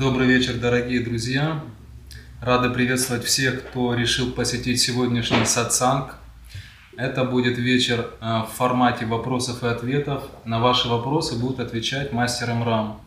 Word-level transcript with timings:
Добрый 0.00 0.26
вечер, 0.26 0.54
дорогие 0.54 1.04
друзья. 1.04 1.62
Рады 2.40 2.70
приветствовать 2.70 3.22
всех, 3.22 3.68
кто 3.68 3.92
решил 3.92 4.32
посетить 4.32 4.80
сегодняшний 4.80 5.44
сатсанг. 5.44 6.14
Это 6.96 7.24
будет 7.24 7.58
вечер 7.58 8.08
э, 8.18 8.44
в 8.44 8.46
формате 8.46 9.04
вопросов 9.04 9.62
и 9.62 9.66
ответов. 9.66 10.22
На 10.46 10.58
ваши 10.58 10.88
вопросы 10.88 11.38
будет 11.38 11.60
отвечать 11.60 12.14
мастер 12.14 12.54
Мрам. 12.54 12.98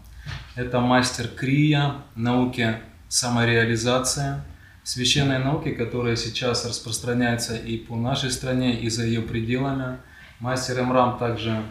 Это 0.56 0.82
мастер 0.82 1.30
Крия, 1.30 1.96
науки 2.14 2.78
самореализации, 3.08 4.44
священной 4.84 5.40
науки, 5.40 5.72
которая 5.72 6.16
сейчас 6.16 6.64
распространяется 6.64 7.56
и 7.56 7.80
по 7.80 7.96
нашей 7.96 8.30
стране, 8.30 8.80
и 8.80 8.88
за 8.92 9.04
ее 9.04 9.24
пределами. 9.24 9.98
Мастер 10.40 10.84
Мрам 10.84 11.18
также 11.18 11.64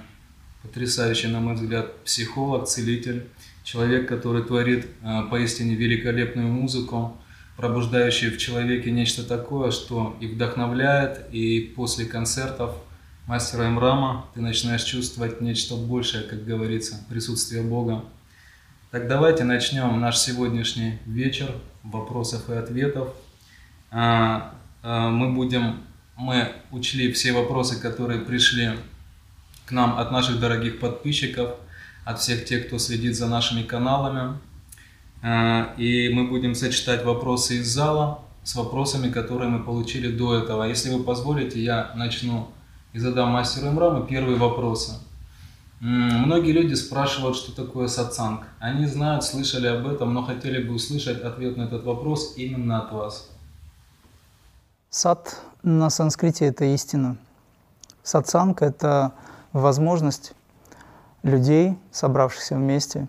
потрясающий, 0.63 1.29
на 1.29 1.39
мой 1.39 1.55
взгляд, 1.55 2.03
психолог, 2.03 2.67
целитель, 2.67 3.29
человек, 3.65 4.09
который 4.09 4.43
творит 4.43 4.87
э, 5.03 5.23
поистине 5.31 5.75
великолепную 5.75 6.49
музыку, 6.49 7.17
пробуждающую 7.57 8.33
в 8.33 8.39
человеке 8.39 8.91
нечто 8.91 9.23
такое, 9.23 9.71
что 9.71 10.17
и 10.21 10.27
вдохновляет, 10.27 11.29
и 11.33 11.73
после 11.77 12.07
концертов 12.07 12.75
мастера 13.27 13.69
Эмрама 13.69 14.27
ты 14.35 14.41
начинаешь 14.41 14.83
чувствовать 14.83 15.41
нечто 15.41 15.77
большее, 15.77 16.25
как 16.25 16.45
говорится, 16.45 17.05
присутствие 17.09 17.63
Бога. 17.63 18.05
Так 18.91 19.09
давайте 19.09 19.45
начнем 19.45 19.99
наш 20.01 20.19
сегодняшний 20.19 20.99
вечер 21.07 21.51
вопросов 21.83 22.51
и 22.51 22.55
ответов. 22.55 23.15
А, 23.91 24.55
а, 24.83 25.09
мы 25.09 25.33
будем, 25.33 25.81
мы 26.17 26.53
учли 26.71 27.13
все 27.13 27.33
вопросы, 27.33 27.81
которые 27.81 28.21
пришли 28.21 28.73
к 29.67 29.73
нам 29.73 29.99
от 29.99 30.11
наших 30.11 30.41
дорогих 30.41 30.79
подписчиков, 30.79 31.57
от 32.05 32.21
всех 32.21 32.45
тех, 32.45 32.67
кто 32.67 32.79
следит 32.79 33.17
за 33.17 33.27
нашими 33.27 33.63
каналами. 33.63 34.39
А, 35.23 35.75
и 35.77 36.09
мы 36.09 36.29
будем 36.29 36.55
сочетать 36.55 37.05
вопросы 37.05 37.57
из 37.57 37.69
зала 37.69 38.21
с 38.43 38.55
вопросами, 38.57 39.11
которые 39.11 39.49
мы 39.49 39.63
получили 39.63 40.11
до 40.11 40.37
этого. 40.37 40.65
Если 40.65 40.93
вы 40.93 41.05
позволите, 41.05 41.63
я 41.63 41.93
начну 41.95 42.49
и 42.93 42.99
задам 42.99 43.31
мастеру 43.31 43.69
Имраму 43.69 44.05
первые 44.05 44.37
вопросы. 44.37 44.99
Многие 45.81 46.53
люди 46.53 46.75
спрашивают, 46.75 47.37
что 47.37 47.53
такое 47.53 47.89
сатсанг. 47.89 48.47
Они 48.61 48.87
знают, 48.87 49.25
слышали 49.25 49.67
об 49.67 49.85
этом, 49.87 50.15
но 50.15 50.23
хотели 50.23 50.63
бы 50.63 50.75
услышать 50.75 51.21
ответ 51.23 51.57
на 51.57 51.63
этот 51.63 51.85
вопрос 51.85 52.35
именно 52.37 52.83
от 52.83 52.93
вас. 52.93 53.31
Сат 54.91 55.41
на 55.65 55.91
санскрите– 55.91 56.45
это 56.47 56.67
истина. 56.67 57.17
Сатсанг– 58.05 58.61
это 58.63 59.13
возможность 59.53 60.35
людей, 61.23 61.79
собравшихся 61.91 62.57
вместе, 62.57 63.09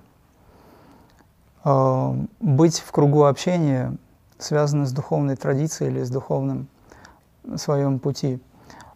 э, 1.64 2.14
быть 2.40 2.80
в 2.80 2.92
кругу 2.92 3.26
общения, 3.26 3.98
связанных 4.38 4.88
с 4.88 4.92
духовной 4.92 5.36
традицией 5.36 5.92
или 5.92 6.04
с 6.04 6.10
духовным 6.10 6.68
своем 7.56 8.00
пути. 8.00 8.42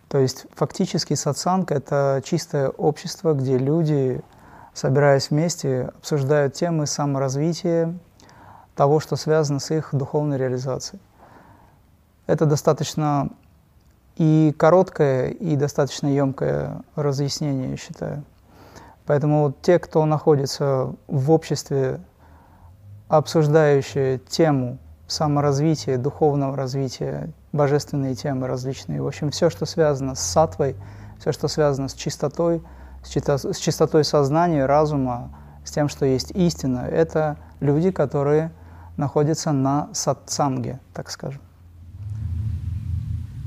То 0.07 0.19
есть 0.19 0.45
фактически 0.55 1.15
сатсанг– 1.15 1.71
это 1.73 2.21
чистое 2.23 2.69
общество, 2.69 3.33
где 3.33 3.57
люди, 3.57 4.21
собираясь 4.73 5.29
вместе, 5.29 5.91
обсуждают 5.97 6.53
темы 6.53 6.87
саморазвития, 6.87 7.97
того, 8.75 8.99
что 8.99 9.15
связано 9.15 9.59
с 9.59 9.71
их 9.71 9.89
духовной 9.91 10.37
реализацией. 10.37 11.01
Это 12.27 12.45
достаточно 12.45 13.29
и 14.17 14.53
короткое, 14.57 15.29
и 15.29 15.55
достаточно 15.55 16.07
емкое 16.07 16.81
разъяснение, 16.95 17.71
я 17.71 17.77
считаю. 17.77 18.23
Поэтому 19.07 19.55
те, 19.61 19.79
кто 19.79 20.05
находится 20.05 20.93
в 21.07 21.31
обществе, 21.31 22.01
обсуждающие 23.07 24.19
тему 24.19 24.77
саморазвития, 25.07 25.97
духовного 25.97 26.57
развития, 26.57 27.31
божественные 27.53 28.15
темы 28.15 28.47
различные, 28.47 29.01
в 29.01 29.07
общем, 29.07 29.31
все, 29.31 29.49
что 29.49 29.65
связано 29.65 30.13
с 30.13 30.19
сатвой, 30.19 30.75
все, 31.19 31.31
что 31.31 31.47
связано 31.47 31.87
с 31.87 31.93
чистотой, 31.93 32.61
с, 33.01 33.07
чисто, 33.07 33.37
с 33.37 33.57
чистотой 33.57 34.03
сознания, 34.03 34.65
разума, 34.65 35.29
с 35.63 35.71
тем, 35.71 35.87
что 35.87 36.05
есть 36.05 36.31
истина, 36.31 36.79
это 36.79 37.37
люди, 37.61 37.91
которые 37.91 38.51
находятся 38.97 39.53
на 39.53 39.87
сатсанге, 39.93 40.81
так 40.93 41.09
скажем. 41.09 41.41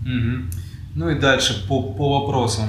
Угу. 0.07 0.70
Ну 0.95 1.09
и 1.09 1.19
дальше 1.19 1.67
по, 1.69 1.83
по 1.83 2.21
вопросам. 2.21 2.69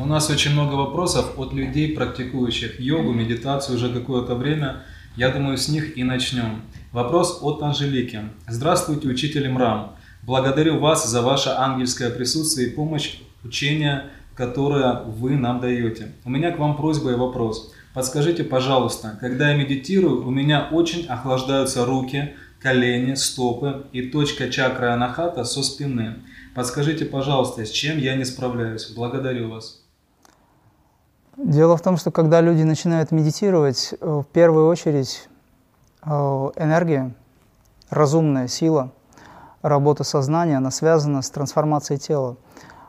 У 0.00 0.04
нас 0.04 0.28
очень 0.30 0.52
много 0.52 0.74
вопросов 0.74 1.38
от 1.38 1.52
людей, 1.52 1.94
практикующих 1.94 2.80
йогу, 2.80 3.12
медитацию 3.12 3.76
уже 3.76 3.92
какое-то 3.92 4.34
время. 4.34 4.82
Я 5.16 5.30
думаю, 5.30 5.56
с 5.56 5.68
них 5.68 5.96
и 5.96 6.02
начнем. 6.02 6.62
Вопрос 6.92 7.38
от 7.42 7.62
Анжелики. 7.62 8.20
Здравствуйте, 8.48 9.08
учитель 9.08 9.48
Мрам. 9.48 9.94
Благодарю 10.22 10.80
вас 10.80 11.08
за 11.08 11.22
ваше 11.22 11.50
ангельское 11.50 12.10
присутствие 12.10 12.68
и 12.68 12.72
помощь, 12.72 13.18
учения, 13.44 14.06
которое 14.34 15.02
вы 15.04 15.36
нам 15.36 15.60
даете. 15.60 16.12
У 16.24 16.30
меня 16.30 16.50
к 16.50 16.58
вам 16.58 16.76
просьба 16.76 17.12
и 17.12 17.14
вопрос. 17.14 17.72
Подскажите, 17.94 18.42
пожалуйста, 18.44 19.16
когда 19.20 19.50
я 19.50 19.56
медитирую, 19.56 20.26
у 20.26 20.30
меня 20.30 20.68
очень 20.72 21.06
охлаждаются 21.06 21.86
руки, 21.86 22.34
колени, 22.60 23.14
стопы 23.14 23.86
и 23.92 24.02
точка 24.02 24.50
чакры 24.50 24.88
анахата 24.88 25.44
со 25.44 25.62
спины. 25.62 26.16
Подскажите, 26.56 27.04
пожалуйста, 27.04 27.66
с 27.66 27.68
чем 27.68 27.98
я 27.98 28.16
не 28.16 28.24
справляюсь? 28.24 28.90
Благодарю 28.96 29.50
вас. 29.50 29.82
Дело 31.36 31.76
в 31.76 31.82
том, 31.82 31.98
что 31.98 32.10
когда 32.10 32.40
люди 32.40 32.62
начинают 32.62 33.12
медитировать, 33.12 33.92
э, 33.92 34.06
в 34.06 34.24
первую 34.24 34.66
очередь 34.66 35.28
э, 36.02 36.08
энергия, 36.08 37.14
разумная 37.90 38.48
сила, 38.48 38.90
работа 39.60 40.02
сознания, 40.02 40.56
она 40.56 40.70
связана 40.70 41.20
с 41.20 41.28
трансформацией 41.28 42.00
тела. 42.00 42.38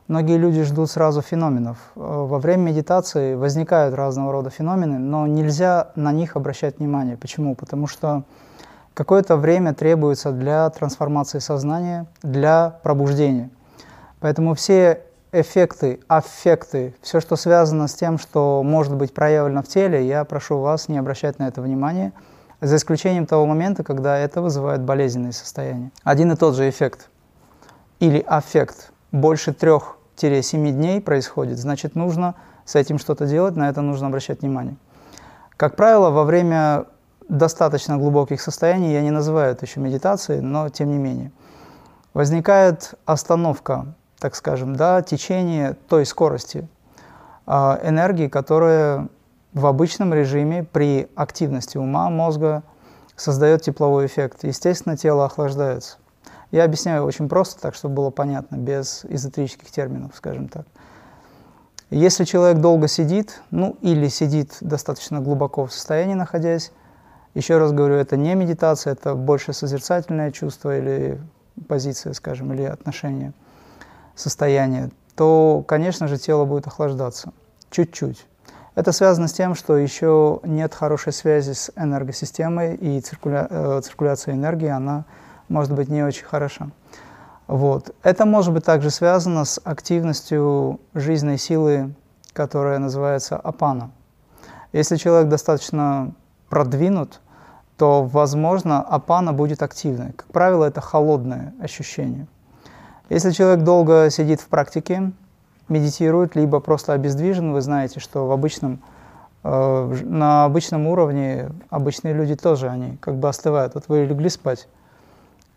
Многие 0.07 0.37
люди 0.37 0.63
ждут 0.63 0.89
сразу 0.89 1.21
феноменов. 1.21 1.77
Э, 1.97 1.99
во 1.99 2.39
время 2.39 2.69
медитации 2.69 3.35
возникают 3.35 3.93
разного 3.95 4.31
рода 4.31 4.49
феномены, 4.49 4.97
но 4.97 5.27
нельзя 5.27 5.91
на 5.97 6.13
них 6.13 6.37
обращать 6.37 6.79
внимание. 6.79 7.17
Почему? 7.17 7.53
Потому 7.53 7.87
что 7.87 8.23
какое-то 8.93 9.35
время 9.35 9.73
требуется 9.73 10.31
для 10.31 10.69
трансформации 10.69 11.39
сознания, 11.39 12.05
для 12.23 12.79
пробуждения. 12.81 13.49
Поэтому 14.19 14.55
все 14.55 15.03
эффекты, 15.31 15.99
аффекты, 16.07 16.95
все, 17.01 17.19
что 17.19 17.35
связано 17.35 17.87
с 17.87 17.93
тем, 17.93 18.17
что 18.17 18.63
может 18.63 18.95
быть 18.95 19.13
проявлено 19.13 19.61
в 19.61 19.67
теле, 19.67 20.05
я 20.07 20.23
прошу 20.25 20.59
вас 20.59 20.87
не 20.87 20.97
обращать 20.97 21.39
на 21.39 21.47
это 21.47 21.61
внимания, 21.61 22.13
за 22.59 22.77
исключением 22.77 23.27
того 23.27 23.45
момента, 23.45 23.83
когда 23.83 24.17
это 24.17 24.41
вызывает 24.41 24.81
болезненные 24.81 25.33
состояния. 25.33 25.91
Один 26.03 26.31
и 26.31 26.35
тот 26.35 26.55
же 26.55 26.67
эффект 26.69 27.09
или 27.99 28.19
аффект 28.19 28.91
больше 29.11 29.53
трех-семи 29.53 30.71
дней 30.71 31.01
происходит, 31.01 31.59
значит, 31.59 31.95
нужно 31.95 32.35
с 32.65 32.75
этим 32.75 32.97
что-то 32.97 33.27
делать, 33.27 33.55
на 33.55 33.69
это 33.69 33.81
нужно 33.81 34.07
обращать 34.07 34.41
внимание. 34.41 34.77
Как 35.55 35.75
правило, 35.75 36.09
во 36.09 36.23
время 36.23 36.85
достаточно 37.29 37.97
глубоких 37.97 38.41
состояний, 38.41 38.93
я 38.93 39.01
не 39.01 39.11
называю 39.11 39.51
это 39.51 39.65
еще 39.65 39.79
медитацией, 39.79 40.41
но 40.41 40.69
тем 40.69 40.89
не 40.89 40.97
менее, 40.97 41.31
возникает 42.13 42.95
остановка 43.05 43.93
так 44.19 44.35
скажем, 44.35 44.75
да, 44.75 45.01
течение 45.01 45.73
той 45.87 46.05
скорости 46.05 46.67
э, 47.45 47.51
энергии, 47.83 48.27
которая 48.27 49.07
в 49.53 49.65
обычном 49.65 50.13
режиме 50.13 50.63
при 50.63 51.07
активности 51.15 51.77
ума, 51.77 52.09
мозга 52.09 52.63
создает 53.15 53.61
тепловой 53.61 54.05
эффект. 54.05 54.43
Естественно, 54.43 54.97
тело 54.97 55.25
охлаждается. 55.25 55.97
Я 56.51 56.63
объясняю 56.63 57.03
очень 57.03 57.27
просто, 57.27 57.61
так 57.61 57.75
чтобы 57.75 57.95
было 57.95 58.09
понятно, 58.09 58.55
без 58.55 59.03
эзотерических 59.05 59.69
терминов, 59.69 60.13
скажем 60.15 60.47
так. 60.47 60.65
Если 61.89 62.25
человек 62.25 62.59
долго 62.59 62.87
сидит, 62.87 63.41
ну 63.49 63.77
или 63.81 64.07
сидит 64.07 64.57
достаточно 64.61 65.19
глубоко 65.19 65.65
в 65.65 65.73
состоянии 65.73 66.15
находясь, 66.15 66.71
еще 67.33 67.57
раз 67.57 67.71
говорю, 67.71 67.95
это 67.95 68.17
не 68.17 68.35
медитация, 68.35 68.93
это 68.93 69.15
больше 69.15 69.53
созерцательное 69.53 70.31
чувство 70.31 70.77
или 70.77 71.21
позиция, 71.67 72.13
скажем, 72.13 72.53
или 72.53 72.63
отношение– 72.63 73.33
состояние, 74.17 74.89
то, 75.15 75.63
конечно 75.67 76.07
же, 76.07 76.17
тело 76.17 76.45
будет 76.45 76.67
охлаждаться. 76.67 77.31
Чуть-чуть. 77.69 78.25
Это 78.75 78.91
связано 78.91 79.27
с 79.27 79.33
тем, 79.33 79.55
что 79.55 79.77
еще 79.77 80.39
нет 80.43 80.73
хорошей 80.73 81.13
связи 81.13 81.53
с 81.53 81.71
энергосистемой, 81.75 82.75
и 82.75 83.01
циркуля... 83.01 83.47
э, 83.49 83.81
циркуляция 83.83 84.35
энергии, 84.35 84.67
она 84.67 85.05
может 85.49 85.73
быть 85.73 85.89
не 85.89 86.03
очень 86.03 86.25
хороша. 86.25 86.69
Вот. 87.47 87.95
Это 88.03 88.25
может 88.25 88.53
быть 88.53 88.65
также 88.65 88.91
связано 88.91 89.45
с 89.45 89.59
активностью 89.63 90.79
жизненной 90.93 91.37
силы, 91.37 91.95
которая 92.33 92.77
называется 92.77 93.37
апана. 93.37 93.91
Если 94.73 94.97
человек 94.97 95.29
достаточно 95.29 96.13
продвинут, 96.49 97.21
то, 97.77 98.03
возможно, 98.03 98.81
апана 98.81 99.33
будет 99.33 99.63
активной. 99.63 100.11
Как 100.11 100.27
правило, 100.27 100.65
это 100.65 100.81
холодное 100.81 101.53
ощущение– 101.61 102.27
если 103.09 103.31
человек 103.31 103.63
долго 103.63 104.09
сидит 104.09 104.41
в 104.41 104.47
практике, 104.47 105.11
медитирует, 105.69 106.35
либо 106.35 106.59
просто 106.59 106.93
обездвижен, 106.93 107.53
вы 107.53 107.61
знаете, 107.61 107.99
что 107.99 108.27
в 108.27 108.31
обычном 108.31 108.81
Э, 109.49 109.95
на 110.03 110.43
обычном 110.43 110.87
уровне 110.87 111.49
обычные 111.69 112.13
люди 112.13 112.35
тоже, 112.35 112.67
они 112.67 112.97
как 112.97 113.15
бы 113.15 113.29
остывают. 113.29 113.75
Вот 113.75 113.85
вы 113.87 114.03
легли 114.03 114.29
спать, 114.29 114.67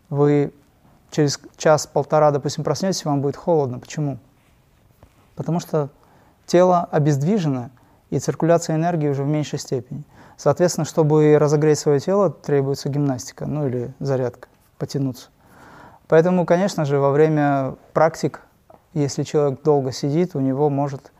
вы 0.09 0.53
через 1.09 1.41
час-полтора, 1.57 2.31
допустим, 2.31 2.63
проснетесь, 2.63 3.03
вам 3.03 3.21
будет 3.21 3.35
холодно. 3.35 3.79
Почему? 3.79 4.17
Потому 5.35 5.59
что 5.59 5.89
тело 6.45 6.87
обездвижено, 6.89 7.69
и 8.11 8.19
циркуляция 8.19 8.77
энергии 8.77 9.09
уже 9.09 9.23
в 9.23 9.27
меньшей 9.27 9.59
степени. 9.59 10.03
Соответственно, 10.37 10.85
чтобы 10.85 11.37
разогреть 11.37 11.79
свое 11.79 11.99
тело, 11.99 12.29
требуется 12.29 12.87
гимнастика, 12.87 13.45
ну 13.45 13.67
или 13.67 13.93
зарядка, 13.99 14.47
потянуться. 14.77 15.30
Поэтому, 16.11 16.45
конечно 16.45 16.83
же, 16.83 16.99
во 16.99 17.11
время 17.11 17.75
практик, 17.93 18.41
если 18.93 19.23
человек 19.23 19.61
долго 19.63 19.93
сидит, 19.93 20.35
у 20.35 20.41
него 20.41 20.69
может 20.69 21.13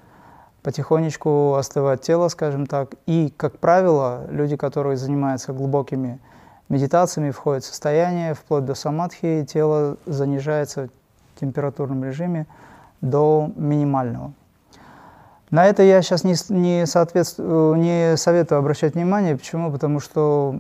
потихонечку 0.64 1.54
остывать 1.54 2.02
тело, 2.02 2.28
скажем 2.28 2.66
так. 2.66 2.96
И, 3.06 3.34
как 3.38 3.58
правило, 3.58 4.28
люди, 4.30 4.58
которые 4.58 4.98
занимаются 4.98 5.54
глубокими 5.54 6.20
медитациями, 6.68 7.32
входят 7.32 7.64
в 7.64 7.68
состояние, 7.68 8.34
вплоть 8.34 8.66
до 8.66 8.76
самадхи, 8.76 9.48
тело 9.50 9.96
занижается 10.06 10.90
в 11.36 11.40
температурном 11.40 12.04
режиме 12.04 12.46
до 13.00 13.50
минимального. 13.56 14.34
На 15.52 15.68
это 15.68 15.84
я 15.84 16.02
сейчас 16.02 16.26
не, 16.26 16.36
не, 16.50 16.86
соответствую, 16.86 17.76
не 17.76 18.18
советую 18.18 18.60
обращать 18.60 18.96
внимание. 18.96 19.38
Почему? 19.38 19.72
Потому 19.72 20.02
что 20.02 20.60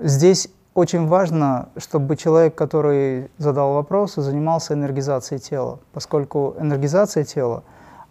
здесь 0.00 0.48
очень 0.74 1.06
важно, 1.06 1.68
чтобы 1.76 2.16
человек, 2.16 2.54
который 2.54 3.30
задал 3.38 3.74
вопрос, 3.74 4.14
занимался 4.14 4.74
энергизацией 4.74 5.40
тела, 5.40 5.80
поскольку 5.92 6.54
энергизация 6.58 7.24
тела, 7.24 7.62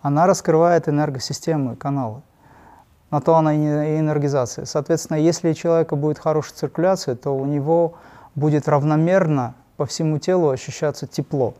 она 0.01 0.27
раскрывает 0.27 0.87
энергосистемы, 0.87 1.75
каналы. 1.75 2.21
На 3.09 3.19
то 3.19 3.35
она 3.35 3.53
и 3.53 3.99
энергизация. 3.99 4.65
Соответственно, 4.65 5.17
если 5.17 5.49
у 5.49 5.53
человека 5.53 5.95
будет 5.95 6.17
хорошая 6.17 6.55
циркуляция, 6.55 7.15
то 7.15 7.35
у 7.35 7.45
него 7.45 7.95
будет 8.35 8.69
равномерно 8.69 9.55
по 9.75 9.85
всему 9.85 10.17
телу 10.17 10.49
ощущаться 10.49 11.07
тепло. 11.07 11.55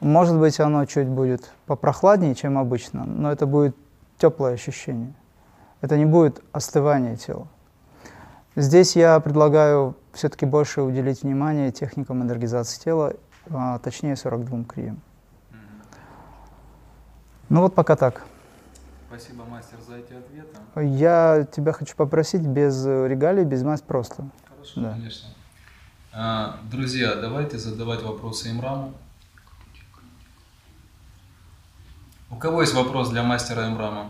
Может 0.00 0.38
быть, 0.38 0.60
оно 0.60 0.84
чуть 0.84 1.08
будет 1.08 1.50
попрохладнее, 1.66 2.34
чем 2.34 2.58
обычно, 2.58 3.04
но 3.04 3.32
это 3.32 3.46
будет 3.46 3.74
теплое 4.18 4.54
ощущение. 4.54 5.14
Это 5.80 5.96
не 5.96 6.04
будет 6.04 6.42
остывание 6.52 7.16
тела. 7.16 7.48
Здесь 8.56 8.96
я 8.96 9.20
предлагаю 9.20 9.94
все-таки 10.14 10.46
больше 10.46 10.80
уделить 10.80 11.22
внимание 11.22 11.70
техникам 11.70 12.22
энергизации 12.22 12.80
тела, 12.80 13.12
а 13.50 13.78
точнее 13.80 14.16
42 14.16 14.64
криям. 14.64 15.02
Ну 17.50 17.60
вот 17.60 17.74
пока 17.74 17.96
так. 17.96 18.24
Спасибо, 19.08 19.44
мастер, 19.44 19.76
за 19.86 19.96
эти 19.96 20.14
ответы. 20.14 20.56
Я 20.82 21.46
тебя 21.54 21.72
хочу 21.72 21.94
попросить 21.96 22.40
без 22.40 22.84
регалий, 22.86 23.44
без 23.44 23.62
масс 23.62 23.82
просто. 23.82 24.26
Хорошо, 24.48 24.80
да. 24.80 24.92
конечно. 24.92 25.28
А, 26.12 26.58
друзья, 26.70 27.14
давайте 27.14 27.58
задавать 27.58 28.02
вопросы 28.02 28.50
Имраму. 28.50 28.94
У 32.30 32.36
кого 32.36 32.62
есть 32.62 32.72
вопрос 32.72 33.10
для 33.10 33.22
мастера 33.22 33.68
Имрама? 33.68 34.08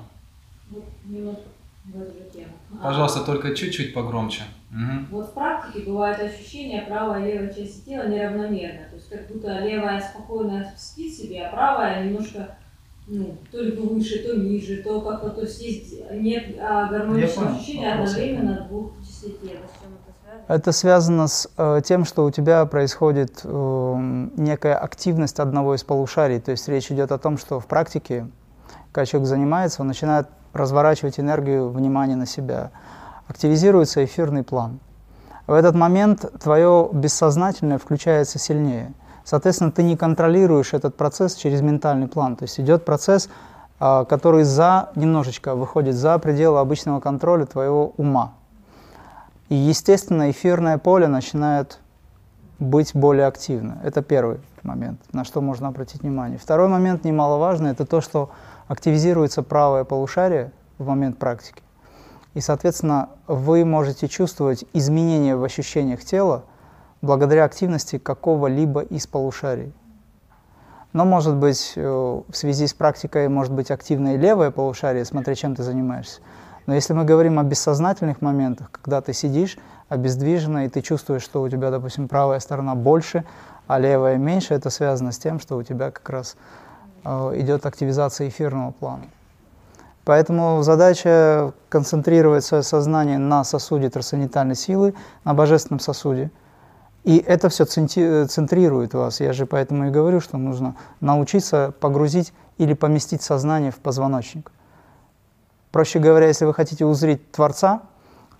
Пожалуйста, 2.83 3.25
только 3.25 3.55
чуть-чуть 3.55 3.95
погромче. 3.95 4.43
Угу. 4.71 5.17
Вот 5.17 5.29
в 5.31 5.33
практике 5.33 5.87
бывает 5.87 6.21
ощущение 6.21 6.83
правой 6.83 7.23
и 7.23 7.33
левой 7.33 7.55
части 7.55 7.85
тела 7.87 8.09
неравномерно. 8.09 8.89
То 8.91 8.97
есть 8.97 9.09
как 9.09 9.27
будто 9.29 9.59
левая 9.61 10.01
спокойно 10.01 10.73
спит 10.77 11.15
себе, 11.15 11.47
а 11.47 11.51
правая 11.51 12.05
немножко 12.05 12.57
ну, 13.09 13.37
то 13.53 13.61
ли 13.61 13.71
выше, 13.73 14.25
то 14.25 14.37
ниже, 14.37 14.83
то 14.83 15.01
как-то, 15.01 15.31
то 15.31 15.43
есть 15.43 15.63
есть 15.63 16.11
нет 16.11 16.57
а, 16.61 16.89
гармоничного 16.89 17.51
ощущения 17.51 17.95
одновременно 17.95 18.67
двух 18.69 18.93
частей 19.01 19.39
Это 20.49 20.73
связано 20.73 21.29
с 21.29 21.49
э, 21.57 21.81
тем, 21.85 22.05
что 22.05 22.25
у 22.25 22.33
тебя 22.33 22.67
происходит 22.67 23.43
э, 23.45 24.29
некая 24.37 24.77
активность 24.77 25.39
одного 25.39 25.77
из 25.77 25.85
полушарий. 25.85 26.41
То 26.41 26.51
есть 26.51 26.67
речь 26.69 26.91
идет 26.91 27.13
о 27.13 27.19
том, 27.19 27.39
что 27.39 27.61
в 27.61 27.67
практике, 27.67 28.27
когда 28.91 29.07
человек 29.07 29.29
занимается, 29.29 29.83
он 29.83 29.89
начинает 29.89 30.27
разворачивать 30.57 31.21
энергию 31.21 31.69
внимания 31.69 32.17
на 32.17 32.27
себя. 32.27 32.71
Активизируется 33.29 34.05
эфирный 34.05 34.43
план. 34.43 34.79
В 35.47 35.53
этот 35.53 35.75
момент 35.75 36.25
твое 36.41 36.89
бессознательное 36.93 37.79
включается 37.79 38.39
сильнее– 38.39 38.93
Соответственно, 39.27 39.73
ты 39.73 39.83
не 39.83 39.97
контролируешь 39.97 40.73
этот 40.73 40.95
процесс 40.95 41.35
через 41.35 41.61
ментальный 41.61 42.07
план. 42.07 42.37
То 42.37 42.45
есть 42.45 42.61
идет 42.61 42.85
процесс, 42.85 43.29
а, 43.81 44.05
который 44.05 44.45
за, 44.45 44.91
немножечко 44.95 45.57
выходит 45.57 45.97
за 45.97 46.17
пределы 46.21 46.61
обычного 46.61 47.01
контроля 47.01 47.45
твоего 47.45 47.93
ума. 47.97 48.35
И, 49.49 49.57
естественно, 49.57 50.31
эфирное 50.31 50.79
поле 50.79 51.09
начинает 51.09 51.81
быть 52.61 52.95
более 52.95 53.27
активно. 53.27 53.81
Это 53.83 54.01
первый 54.01 54.39
момент, 54.63 55.01
на 55.13 55.25
что 55.25 55.41
можно 55.41 55.67
обратить 55.69 56.03
внимание. 56.03 56.39
Второй 56.39 56.69
момент, 56.69 57.03
немаловажный, 57.03 57.73
это 57.73 57.85
то, 57.85 58.01
что 58.01 58.31
активизируется 58.69 59.43
правое 59.43 59.85
полушарие 59.85 60.53
в 60.79 60.87
момент 60.87 61.19
практики. 61.19 61.63
И, 62.35 62.41
соответственно, 62.41 63.11
вы 63.27 63.65
можете 63.65 64.09
чувствовать 64.09 64.65
изменения 64.73 65.37
в 65.37 65.45
ощущениях 65.45 66.05
тела, 66.05 66.45
благодаря 67.01 67.45
активности 67.45 67.99
какого-либо 67.99 68.83
из 68.83 69.07
полушарий. 69.07 69.73
Но, 70.93 71.05
может 71.05 71.35
быть, 71.37 71.73
э, 71.77 71.83
в 71.83 72.37
связи 72.37 72.67
с 72.67 72.75
практикой 72.75 73.29
может 73.29 73.53
быть 73.53 73.71
активное 73.71 74.17
левое 74.17 74.51
полушарие, 74.51 75.05
смотря 75.05 75.35
чем 75.35 75.55
ты 75.55 75.63
занимаешься. 75.63 76.21
Но 76.67 76.75
если 76.75 76.95
мы 76.95 77.05
говорим 77.05 77.39
о 77.39 77.45
бессознательных 77.45 78.21
моментах, 78.23 78.71
когда 78.71 79.01
ты 79.01 79.13
сидишь 79.13 79.57
обездвиженно, 79.89 80.67
и 80.67 80.69
ты 80.69 80.83
чувствуешь, 80.83 81.23
что 81.23 81.43
у 81.43 81.49
тебя, 81.49 81.71
допустим, 81.71 82.09
правая 82.09 82.41
сторона 82.41 82.75
больше, 82.75 83.25
а 83.67 83.79
левая 83.79 84.17
меньше, 84.17 84.55
это 84.55 84.71
связано 84.71 85.13
с 85.13 85.19
тем, 85.19 85.39
что 85.39 85.57
у 85.57 85.63
тебя 85.63 85.91
как 85.91 86.09
раз 86.11 86.37
идет 87.35 87.67
активизация 87.67 88.29
эфирного 88.29 88.73
плана. 88.73 89.05
Поэтому 90.05 90.63
задача 90.63 91.53
концентрировать 91.69 92.45
свое 92.45 92.63
сознание 92.63 93.19
на 93.19 93.45
сосуде 93.45 93.91
трансцендентальной 93.91 94.55
силы, 94.55 94.95
на 95.25 95.35
божественном 95.35 95.81
сосуде– 95.81 96.31
и 97.07 97.19
это 97.19 97.49
все 97.49 97.65
центрирует 97.67 98.93
вас. 98.93 99.21
Я 99.21 99.33
же 99.33 99.47
поэтому 99.47 99.87
и 99.87 99.91
говорю, 99.91 100.21
что 100.21 100.39
нужно 100.39 100.75
научиться 101.01 101.73
погрузить 101.79 102.33
или 102.59 102.75
поместить 102.75 103.23
сознание 103.23 103.71
в 103.71 103.77
позвоночник. 103.77 104.51
Проще 105.71 106.01
говоря, 106.01 106.27
если 106.27 106.47
вы 106.47 106.53
хотите 106.53 106.85
узреть 106.85 107.31
Творца, 107.31 107.83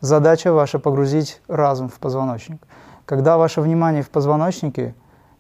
задача 0.01 0.53
ваша 0.53 0.81
погрузить 0.81 1.41
разум 1.47 1.89
в 1.89 2.01
позвоночник. 2.01 2.61
Когда 3.05 3.39
ваше 3.39 3.61
внимание 3.61 4.03
в 4.03 4.11
позвоночнике, 4.11 4.97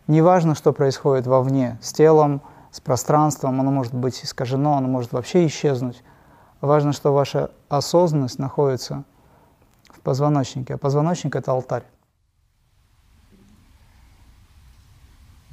неважно, 0.06 0.54
что 0.54 0.73
происходит 0.73 1.26
вовне, 1.26 1.80
с 1.83 1.92
телом, 1.92 2.42
с 2.76 2.80
пространством, 2.80 3.59
оно 3.59 3.71
может 3.71 3.95
быть 3.95 4.23
искажено, 4.23 4.76
оно 4.76 4.87
может 4.87 5.12
вообще 5.12 5.47
исчезнуть. 5.47 6.02
Важно, 6.61 6.92
что 6.92 7.12
ваша 7.12 7.50
осознанность 7.71 8.38
находится 8.38 9.04
в 9.88 10.00
позвоночнике, 10.02 10.75
а 10.75 10.78
позвоночник– 10.78 11.35
это 11.37 11.52
алтарь. 11.52 11.85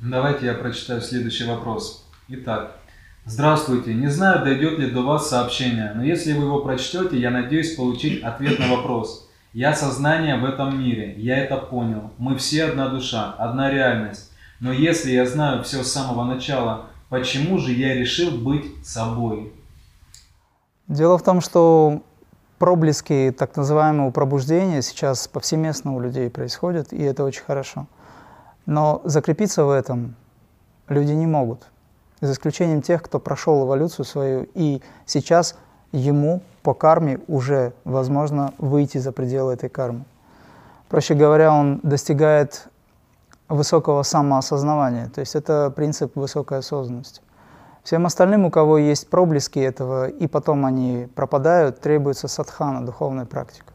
Давайте 0.01 0.48
я 0.48 0.53
прочитаю 0.53 1.00
следующий 1.00 1.46
вопрос. 1.46 2.06
Итак, 2.27 2.75
здравствуйте. 3.24 3.94
Не 3.94 4.08
знаю, 4.08 4.44
дойдет 4.44 4.77
ли 4.77 4.92
до 4.92 5.01
вас 5.03 5.30
сообщение, 5.30 5.94
но 5.96 6.03
если 6.03 6.34
вы 6.34 6.44
его 6.44 6.60
прочтете, 6.60 7.18
я 7.18 7.32
надеюсь 7.32 7.75
получить 7.77 8.22
ответ 8.22 8.60
на 8.60 8.68
вопрос. 8.75 9.30
Я 9.53 9.74
сознание 9.74 10.36
в 10.36 10.44
этом 10.44 10.77
мире, 10.77 11.13
я 11.15 11.38
это 11.38 11.56
понял. 11.56 12.12
Мы 12.18 12.36
все 12.36 12.65
одна 12.65 12.89
душа, 12.89 13.34
одна 13.38 13.72
реальность. 13.72 14.30
Но 14.60 14.74
если 14.74 15.12
я 15.12 15.25
знаю 15.25 15.63
все 15.63 15.84
с 15.84 15.92
самого 15.92 16.25
начала, 16.25 16.88
почему 17.10 17.58
же 17.58 17.72
я 17.72 17.94
решил 17.94 18.32
быть 18.32 18.86
собой? 18.86 19.54
Дело 20.88 21.18
в 21.18 21.24
том, 21.24 21.42
что 21.42 22.02
проблески 22.60 23.34
так 23.38 23.56
называемого 23.56 24.12
пробуждения 24.12 24.82
сейчас 24.82 25.28
повсеместно 25.28 25.96
у 25.96 26.00
людей 26.00 26.30
происходят, 26.30 26.94
и 26.94 27.02
это 27.02 27.24
очень 27.24 27.44
хорошо. 27.44 27.88
Но 28.66 29.02
закрепиться 29.04 29.66
в 29.66 29.70
этом 29.70 30.16
люди 30.88 31.12
не 31.12 31.26
могут, 31.26 31.68
за 32.22 32.32
исключением 32.32 32.82
тех, 32.82 33.04
кто 33.04 33.20
прошел 33.20 33.66
эволюцию 33.66 34.06
свою, 34.06 34.48
и 34.54 34.82
сейчас 35.06 35.58
ему 35.92 36.42
по 36.62 36.74
карме 36.74 37.20
уже 37.28 37.74
возможно 37.84 38.54
выйти 38.58 38.98
за 38.98 39.12
пределы 39.12 39.54
этой 39.54 39.70
кармы. 39.70 40.06
Проще 40.90 41.16
говоря, 41.16 41.54
он 41.54 41.80
достигает 41.84 42.68
высокого 43.50 44.04
самоосознавания, 44.04 45.10
то 45.10 45.20
есть 45.20 45.36
это 45.36 45.72
принцип 45.76 46.16
высокой 46.16 46.60
осознанности. 46.60 47.22
Всем 47.84 48.06
остальным, 48.06 48.46
у 48.46 48.52
кого 48.52 48.78
есть 48.78 49.10
проблески 49.10 49.60
этого, 49.60 50.08
и 50.08 50.28
потом 50.28 50.66
они 50.66 51.10
пропадают, 51.16 51.82
требуется 51.82 52.30
садхана, 52.30 52.86
духовная 52.86 53.26
практика. 53.26 53.74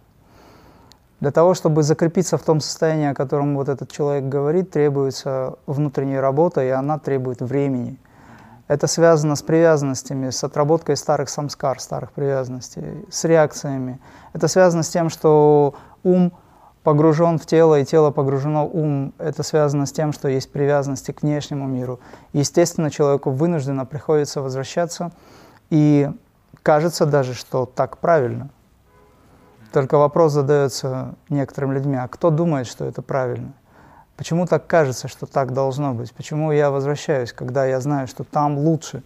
Для 1.21 1.31
того, 1.31 1.55
чтобы 1.55 1.83
закрепиться 1.83 2.39
в 2.39 2.43
том 2.43 2.61
состоянии, 2.61 3.09
о 3.09 3.15
котором 3.15 3.57
вот 3.57 3.69
этот 3.69 3.91
человек 3.91 4.25
говорит, 4.25 4.71
требуется 4.71 5.57
внутренняя 5.67 6.21
работа, 6.21 6.65
и 6.65 6.69
она 6.69 6.99
требует 6.99 7.43
времени. 7.43 7.99
Это 8.69 8.87
связано 8.87 9.35
с 9.35 9.43
привязанностями, 9.43 10.31
с 10.31 10.45
отработкой 10.45 10.97
старых 10.97 11.29
самскар, 11.29 11.81
старых 11.81 12.13
привязанностей, 12.13 13.05
с 13.11 13.25
реакциями. 13.25 13.99
Это 14.33 14.47
связано 14.47 14.83
с 14.83 14.89
тем, 14.89 15.11
что 15.11 15.75
ум 16.05 16.33
погружен 16.89 17.39
в 17.39 17.45
тело, 17.45 17.79
и 17.79 17.85
тело 17.85 18.11
погружено 18.11 18.67
в 18.67 18.75
ум. 18.75 19.13
Это 19.19 19.43
связано 19.43 19.85
с 19.85 19.93
тем, 19.93 20.11
что 20.15 20.27
есть 20.27 20.51
привязанности 20.51 21.13
к 21.13 21.21
внешнему 21.21 21.67
миру. 21.67 22.01
Естественно, 22.33 22.91
человеку 22.91 23.31
вынужденно 23.31 23.85
приходится 23.85 24.41
возвращаться, 24.41 25.13
и 25.69 26.11
кажется 26.63 27.05
даже, 27.05 27.35
что 27.35 27.67
так 27.67 27.99
правильно. 27.99 28.49
Только 29.71 29.99
вопрос 29.99 30.33
задается 30.33 31.15
некоторым 31.29 31.73
людьми, 31.73 31.97
а 31.97 32.09
кто 32.09 32.31
думает, 32.31 32.67
что 32.67 32.87
это 32.87 33.03
правильно? 33.03 33.53
Почему 34.17 34.47
так 34.47 34.67
кажется, 34.67 35.09
что 35.09 35.27
так 35.27 35.53
должно 35.53 35.93
быть? 35.93 36.15
Почему 36.15 36.53
я 36.53 36.71
возвращаюсь, 36.71 37.35
когда 37.35 37.67
я 37.67 37.81
знаю, 37.81 38.07
что 38.07 38.25
там 38.25 38.57
лучше, 38.57 39.03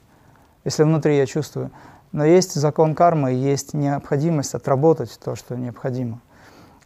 если 0.63 0.85
внутри 0.85 1.17
я 1.17 1.27
чувствую? 1.27 1.73
Но 2.13 2.25
есть 2.25 2.55
закон 2.55 2.95
кармы, 2.95 3.33
есть 3.33 3.75
необходимость 3.75 4.55
отработать 4.55 5.19
то, 5.19 5.35
что 5.35 5.57
необходимо. 5.57 6.21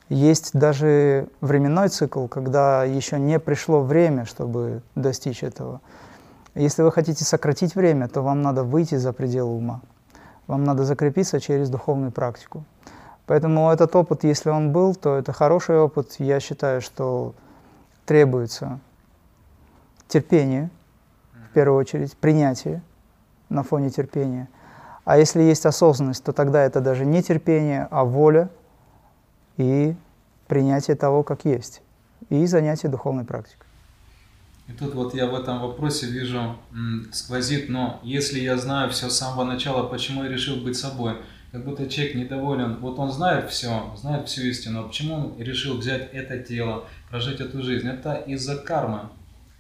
Есть 0.09 0.53
даже 0.53 1.29
временной 1.41 1.89
цикл, 1.89 2.27
когда 2.27 2.85
еще 2.85 3.19
не 3.19 3.41
пришло 3.41 3.83
время, 3.83 4.25
чтобы 4.25 4.83
достичь 4.95 5.43
этого. 5.43 5.81
Если 6.55 6.83
вы 6.83 6.93
хотите 6.93 7.25
сократить 7.25 7.75
время, 7.75 8.09
то 8.09 8.23
вам 8.23 8.41
надо 8.41 8.63
выйти 8.63 8.95
за 8.95 9.13
пределы 9.13 9.57
ума. 9.57 9.81
Вам 10.47 10.63
надо 10.63 10.85
закрепиться 10.85 11.41
через 11.41 11.69
духовную 11.69 12.13
практику. 12.13 12.65
Поэтому 13.27 13.71
этот 13.73 13.97
опыт, 13.97 14.23
если 14.23 14.51
он 14.51 14.73
был, 14.73 14.95
то 14.95 15.17
это 15.17 15.33
хороший 15.33 15.79
опыт. 15.79 16.15
Я 16.19 16.39
считаю, 16.39 16.81
что 16.81 17.35
требуется 18.05 18.79
терпение, 20.07 20.71
в 21.51 21.53
первую 21.53 21.81
очередь, 21.81 22.17
принятие 22.17 22.81
на 23.49 23.65
фоне 23.65 23.91
терпения. 23.91 24.49
А 25.05 25.19
если 25.19 25.43
есть 25.43 25.67
осознанность, 25.67 26.23
то 26.23 26.33
тогда 26.33 26.63
это 26.63 26.81
даже 26.81 27.05
не 27.05 27.23
терпение, 27.23 27.89
а 27.91 28.05
воля 28.05 28.49
и 29.57 29.95
принятие 30.47 30.97
того, 30.97 31.23
как 31.23 31.45
есть, 31.45 31.83
и 32.29 32.47
занятие 32.47 32.89
духовной 32.89 33.25
практикой. 33.25 33.67
И 34.69 34.73
тут 34.73 34.95
вот 34.95 35.15
я 35.15 35.27
в 35.27 35.35
этом 35.35 35.61
вопросе 35.61 36.07
вижу, 36.07 36.57
сквозит, 37.13 37.69
но 37.69 38.01
если 38.03 38.41
я 38.41 38.57
знаю 38.57 38.91
все 38.91 39.09
с 39.09 39.17
самого 39.17 39.45
начала, 39.45 39.87
почему 39.87 40.25
я 40.25 40.29
решил 40.29 40.57
быть 40.57 40.77
собой? 40.77 41.19
Как 41.53 41.65
будто 41.65 41.89
человек 41.89 42.17
недоволен, 42.17 42.79
вот 42.81 42.99
он 42.99 43.13
знает 43.13 43.49
все, 43.49 43.95
знает 43.97 44.29
всю 44.29 44.43
истину, 44.43 44.81
а 44.81 44.83
почему 44.83 45.15
он 45.15 45.39
решил 45.39 45.79
взять 45.79 46.13
это 46.13 46.39
тело, 46.41 46.85
прожить 47.09 47.41
эту 47.41 47.63
жизнь. 47.63 47.87
Это 47.87 48.15
из-за 48.15 48.57
кармы. 48.57 49.09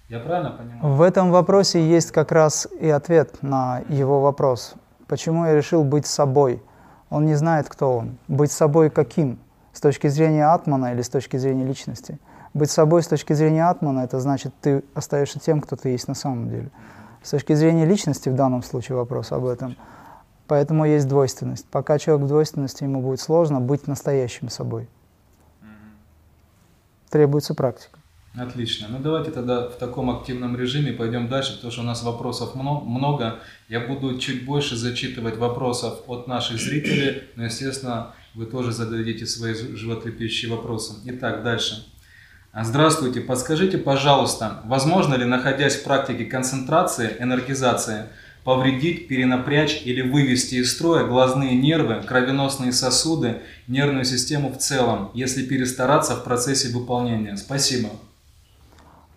Я 0.09 0.19
правильно 0.19 0.51
понимаю? 0.51 0.95
В 0.95 1.01
этом 1.01 1.31
вопросе 1.31 1.89
есть 1.89 2.11
как 2.11 2.33
раз 2.33 2.69
и 2.81 2.89
ответ 2.89 3.43
на 3.43 3.83
его 3.89 4.21
вопрос. 4.21 4.75
Почему 5.07 5.47
я 5.47 5.55
решил 5.55 5.85
быть 5.85 6.07
собой? 6.07 6.63
Он 7.11 7.25
не 7.25 7.35
знает, 7.37 7.69
кто 7.69 7.97
он. 7.97 8.19
Быть 8.27 8.51
собой 8.51 8.91
каким? 8.91 9.39
С 9.77 9.81
точки 9.81 10.07
зрения 10.07 10.47
атмана 10.47 10.95
или 10.95 11.03
с 11.03 11.11
точки 11.11 11.37
зрения 11.37 11.67
личности? 11.67 12.19
Быть 12.55 12.71
собой 12.71 13.03
с 13.03 13.09
точки 13.09 13.35
зрения 13.35 13.69
атмана, 13.69 14.01
это 14.01 14.21
значит, 14.21 14.55
ты 14.63 14.83
остаешься 14.95 15.39
тем, 15.39 15.61
кто 15.61 15.77
ты 15.77 15.91
есть 15.91 16.09
на 16.09 16.15
самом 16.15 16.49
деле. 16.49 16.71
С 17.23 17.29
точки 17.29 17.53
зрения 17.53 17.85
личности 17.85 18.31
в 18.31 18.35
данном 18.35 18.63
случае 18.63 18.97
вопрос 18.97 19.33
об 19.33 19.45
этом. 19.45 19.77
Поэтому 20.47 20.87
есть 20.87 21.07
двойственность. 21.07 21.67
Пока 21.67 21.99
человек 21.99 22.25
в 22.25 22.29
двойственности, 22.29 22.85
ему 22.85 23.03
будет 23.03 23.21
сложно 23.21 23.61
быть 23.61 23.87
настоящим 23.87 24.49
собой 24.49 24.89
требуется 27.11 27.55
практика. 27.55 27.99
Отлично. 28.35 28.89
Ну 28.91 28.99
давайте 28.99 29.31
тогда 29.31 29.69
в 29.69 29.77
таком 29.77 30.11
активном 30.11 30.59
режиме 30.59 30.93
пойдем 30.93 31.29
дальше, 31.29 31.55
потому 31.55 31.73
что 31.73 31.81
у 31.81 31.85
нас 31.85 32.03
вопросов 32.03 32.55
много. 32.55 33.39
Я 33.69 33.81
буду 33.81 34.19
чуть 34.19 34.45
больше 34.45 34.77
зачитывать 34.77 35.39
вопросов 35.39 36.01
от 36.07 36.27
наших 36.27 36.61
зрителей, 36.61 37.23
но, 37.37 37.45
естественно, 37.45 38.15
вы 38.37 38.45
тоже 38.45 38.71
зададите 38.73 39.25
свои 39.27 39.55
животрепещущие 39.55 40.51
вопросы. 40.51 40.93
Итак, 41.07 41.43
дальше. 41.43 41.87
Здравствуйте. 42.55 43.21
Подскажите, 43.21 43.79
пожалуйста, 43.79 44.61
возможно 44.67 45.15
ли, 45.15 45.25
находясь 45.25 45.77
в 45.77 45.85
практике 45.85 46.27
концентрации, 46.27 47.17
энергизации, 47.19 48.05
повредить, 48.45 49.09
перенапрячь 49.09 49.83
или 49.85 50.03
вывести 50.03 50.57
из 50.57 50.73
строя 50.73 51.05
глазные 51.05 51.57
нервы, 51.57 52.03
кровеносные 52.07 52.73
сосуды, 52.73 53.39
нервную 53.69 54.05
систему 54.05 54.51
в 54.51 54.59
целом, 54.59 55.11
если 55.15 55.43
перестараться 55.43 56.15
в 56.15 56.23
процессе 56.23 56.69
выполнения. 56.69 57.37
Спасибо. 57.37 57.91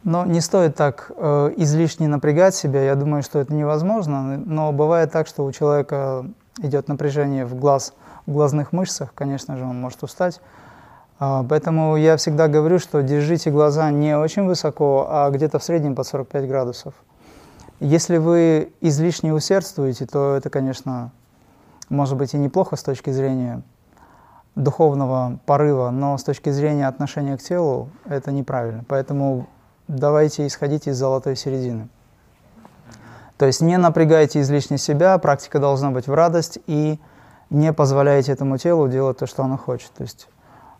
Но 0.03 0.25
не 0.25 0.39
стоит 0.39 0.75
так 0.75 1.11
э, 1.15 1.53
излишне 1.57 2.07
напрягать 2.07 2.55
себя. 2.55 2.83
Я 2.83 2.95
думаю, 2.95 3.21
что 3.21 3.39
это 3.39 3.53
невозможно. 3.53 4.37
Но 4.37 4.71
бывает 4.71 5.11
так, 5.11 5.27
что 5.27 5.45
у 5.45 5.51
человека 5.51 6.25
идет 6.61 6.87
напряжение 6.87 7.45
в 7.45 7.55
глаз, 7.55 7.93
глазных 8.31 8.71
мышцах. 8.71 9.13
Конечно 9.13 9.57
же, 9.57 9.65
он 9.65 9.79
может 9.79 10.03
устать. 10.03 10.41
А, 11.19 11.45
поэтому 11.47 11.97
я 11.97 12.15
всегда 12.17 12.47
говорю, 12.47 12.79
что 12.79 13.01
держите 13.01 13.51
глаза 13.51 13.91
не 13.91 14.17
очень 14.17 14.45
высоко, 14.45 15.07
а 15.09 15.29
где-то 15.29 15.59
в 15.59 15.63
среднем 15.63 15.95
под 15.95 16.07
45 16.07 16.47
градусов. 16.47 16.93
Если 17.79 18.17
вы 18.17 18.73
излишне 18.81 19.33
усердствуете, 19.33 20.05
то 20.05 20.35
это, 20.35 20.49
конечно, 20.49 21.11
может 21.89 22.17
быть 22.17 22.33
и 22.33 22.37
неплохо 22.37 22.75
с 22.75 22.83
точки 22.83 23.09
зрения 23.09 23.61
духовного 24.55 25.39
порыва, 25.45 25.89
но 25.89 26.17
с 26.17 26.23
точки 26.23 26.49
зрения 26.49 26.87
отношения 26.87 27.37
к 27.37 27.41
телу 27.41 27.89
это 28.05 28.31
неправильно. 28.31 28.83
Поэтому 28.87 29.47
давайте 29.87 30.45
исходить 30.47 30.87
из 30.87 30.97
золотой 30.97 31.35
середины. 31.35 31.87
То 33.37 33.45
есть 33.45 33.61
не 33.61 33.77
напрягайте 33.77 34.41
излишне 34.41 34.77
себя, 34.77 35.17
практика 35.17 35.59
должна 35.59 35.91
быть 35.91 36.07
в 36.07 36.13
радость 36.13 36.59
и 36.67 36.99
не 37.49 37.73
позволяйте 37.73 38.31
этому 38.31 38.57
телу 38.57 38.87
делать 38.87 39.17
то, 39.17 39.27
что 39.27 39.43
оно 39.43 39.57
хочет. 39.57 39.91
То 39.91 40.03
есть 40.03 40.27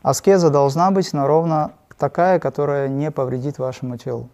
аскеза 0.02 0.50
должна 0.50 0.92
быть, 0.92 1.14
но 1.14 1.28
ровно 1.28 1.72
такая, 1.98 2.40
которая 2.40 2.88
не 2.88 3.12
повредит 3.12 3.60
вашему 3.60 3.98
телу. 3.98 4.30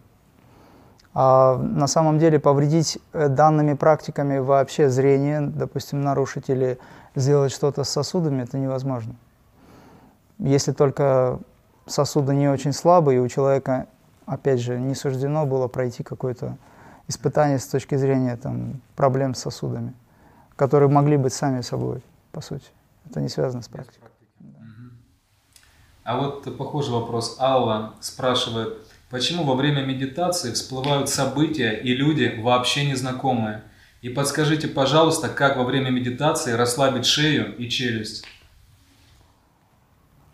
А 1.13 1.58
на 1.58 1.88
самом 1.88 2.20
деле 2.20 2.39
повредить 2.39 3.00
э, 3.13 3.30
данными 3.30 3.74
практиками 3.74 4.38
вообще 4.38 4.89
зрение, 4.89 5.39
допустим, 5.39 6.01
нарушить 6.01 6.50
или 6.50 6.77
сделать 7.15 7.54
что-то 7.54 7.86
с 7.86 7.89
сосудами, 7.89 8.44
это 8.44 8.58
невозможно. 8.58 9.15
Если 10.39 10.74
только 10.74 11.39
сосуды 11.88 12.36
не 12.36 12.50
очень 12.50 12.74
слабые, 12.74 13.18
и 13.18 13.22
у 13.22 13.30
человека, 13.30 13.88
опять 14.25 14.60
же, 14.60 14.77
не 14.77 14.94
суждено 14.94 15.46
было 15.46 15.70
пройти 15.70 16.04
какое-то 16.04 16.58
испытание 17.08 17.60
с 17.60 17.68
точки 17.68 17.96
зрения 17.96 18.36
там, 18.36 18.82
проблем 18.98 19.36
с 19.36 19.39
сосудами, 19.39 19.94
которые 20.58 20.89
могли 20.89 21.15
быть 21.15 21.34
сами 21.34 21.62
собой, 21.62 22.01
по 22.36 22.42
сути. 22.42 22.65
Это 23.10 23.22
не 23.22 23.30
связано 23.30 23.63
с 23.63 23.70
практикой. 23.70 24.10
А 26.04 26.18
вот 26.18 26.58
похожий 26.58 26.94
вопрос. 26.94 27.38
Алла 27.39 27.96
спрашивает, 28.01 28.86
Почему 29.10 29.46
во 29.46 29.56
время 29.56 29.82
медитации 29.86 30.51
всплывают 30.51 31.10
события 31.10 31.72
и 31.72 31.96
люди 31.96 32.38
вообще 32.42 32.86
незнакомые? 32.86 33.63
И 34.01 34.10
подскажите, 34.10 34.68
пожалуйста, 34.68 35.30
как 35.30 35.56
во 35.56 35.63
время 35.63 35.89
медитации 35.89 36.51
расслабить 36.51 37.06
шею 37.06 37.56
и 37.56 37.70
челюсть? 37.70 38.25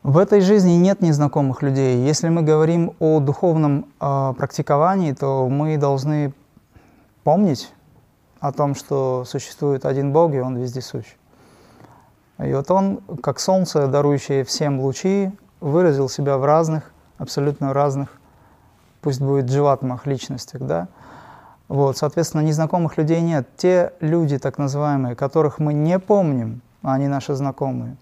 В 0.01 0.17
этой 0.17 0.41
жизни 0.41 0.71
нет 0.71 1.01
незнакомых 1.01 1.61
людей. 1.61 2.03
Если 2.03 2.29
мы 2.29 2.41
говорим 2.41 2.95
о 2.99 3.19
духовном 3.19 3.85
э, 3.99 4.33
практиковании, 4.35 5.11
то 5.11 5.47
мы 5.47 5.77
должны 5.77 6.33
помнить 7.23 7.71
о 8.39 8.51
том, 8.51 8.73
что 8.73 9.25
существует 9.25 9.85
один 9.85 10.11
Бог, 10.11 10.33
и 10.33 10.39
Он 10.39 10.57
вездесущ. 10.57 11.05
И 12.43 12.53
вот 12.53 12.71
Он, 12.71 13.01
как 13.21 13.39
солнце, 13.39 13.87
дарующее 13.87 14.43
всем 14.43 14.79
лучи, 14.79 15.31
выразил 15.59 16.09
себя 16.09 16.37
в 16.37 16.45
разных, 16.45 16.91
абсолютно 17.17 17.73
разных 17.73 18.09
пусть 19.01 19.19
будет 19.19 19.45
дживатмах 19.45 20.05
личностях, 20.05 20.61
да, 20.61 20.87
вот, 21.67 21.97
соответственно, 21.97 22.41
незнакомых 22.41 22.97
людей 22.97 23.21
нет. 23.21 23.47
Те 23.57 23.93
люди, 23.99 24.37
так 24.37 24.57
называемые, 24.57 25.15
которых 25.15 25.57
мы 25.57 25.73
не 25.73 25.99
помним, 25.99 26.61
а 26.81 26.93
они 26.93 27.07
наши 27.07 27.33
знакомые, 27.33 27.95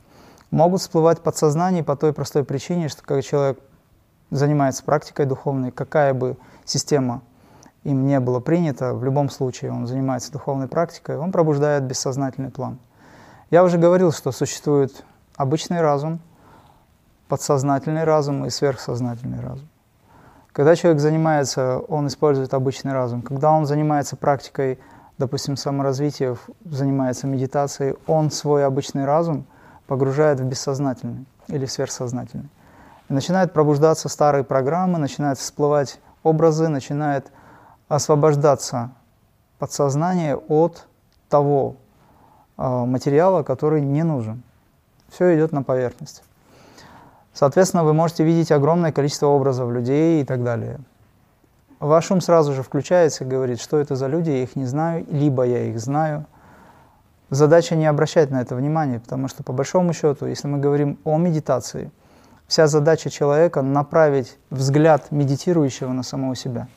могут 0.51 0.81
всплывать 0.81 1.19
в 1.19 1.21
подсознании 1.21 1.81
по 1.81 1.95
той 1.95 2.11
простой 2.11 2.43
причине, 2.43 2.89
что 2.89 3.03
когда 3.03 3.21
человек 3.21 3.59
занимается 4.31 4.83
практикой 4.83 5.25
духовной, 5.25 5.71
какая 5.71 6.13
бы 6.13 6.35
система 6.65 7.21
им 7.83 8.07
не 8.07 8.19
была 8.19 8.39
принята, 8.39 8.93
в 8.93 9.03
любом 9.03 9.29
случае 9.29 9.71
он 9.71 9.85
занимается 9.87 10.31
духовной 10.31 10.67
практикой, 10.67 11.17
он 11.17 11.31
пробуждает 11.31 11.83
бессознательный 11.83 12.49
план. 12.49 12.79
Я 13.51 13.63
уже 13.63 13.79
говорил, 13.79 14.11
что 14.11 14.31
существует 14.31 15.03
обычный 15.35 15.81
разум, 15.81 16.19
подсознательный 17.27 18.03
разум 18.03 18.45
и 18.45 18.51
сверхсознательный 18.51 19.39
разум. 19.39 19.67
Когда 20.51 20.75
человек 20.75 21.01
занимается, 21.01 21.79
он 21.87 22.05
использует 22.05 22.53
обычный 22.53 22.93
разум. 22.93 23.23
Когда 23.23 23.49
он 23.51 23.65
занимается 23.65 24.15
практикой, 24.15 24.77
допустим, 25.17 25.57
саморазвития, 25.57 26.37
занимается 26.63 27.25
медитацией, 27.25 27.95
он 28.05 28.29
свой 28.29 28.63
обычный 28.63 29.05
разум 29.05 29.47
погружает 29.87 30.39
в 30.39 30.43
бессознательный 30.43 31.25
или 31.47 31.65
сверхсознательный. 31.65 32.49
И 33.09 33.13
начинают 33.13 33.51
пробуждаться 33.51 34.09
старые 34.09 34.43
программы, 34.43 34.99
начинают 34.99 35.39
всплывать 35.39 35.99
образы, 36.21 36.67
начинает 36.67 37.31
освобождаться 37.87 38.91
подсознание 39.57 40.35
от 40.35 40.87
того 41.29 41.77
материала, 42.59 43.43
который 43.43 43.81
не 43.81 44.03
нужен. 44.03 44.43
Все 45.09 45.35
идет 45.35 45.51
на 45.51 45.63
поверхность. 45.63 46.23
Соответственно, 47.33 47.83
вы 47.83 47.93
можете 47.93 48.23
видеть 48.23 48.51
огромное 48.51 48.91
количество 48.91 49.27
образов 49.27 49.71
людей 49.71 50.21
и 50.21 50.25
так 50.25 50.43
далее. 50.43 50.79
Ваш 51.79 52.11
ум 52.11 52.19
сразу 52.19 52.53
же 52.53 52.61
включается 52.61 53.23
и 53.23 53.27
говорит, 53.27 53.61
что 53.61 53.77
это 53.77 53.95
за 53.95 54.07
люди, 54.07 54.29
я 54.29 54.43
их 54.43 54.57
не 54.57 54.65
знаю, 54.65 55.05
либо 55.09 55.43
я 55.43 55.63
их 55.63 55.79
знаю. 55.79 56.25
Задача 57.29 57.75
не 57.75 57.85
обращать 57.85 58.31
на 58.31 58.41
это 58.41 58.55
внимание, 58.55 58.99
потому 58.99 59.29
что 59.29 59.43
по 59.43 59.53
большому 59.53 59.93
счету, 59.93 60.25
если 60.25 60.47
мы 60.47 60.57
говорим 60.57 60.99
о 61.05 61.17
медитации, 61.17 61.91
вся 62.47 62.67
задача 62.67 63.09
человека 63.09 63.61
направить 63.61 64.37
взгляд 64.49 65.11
медитирующего 65.11 65.93
на 65.93 66.03
самого 66.03 66.35
себя. 66.35 66.67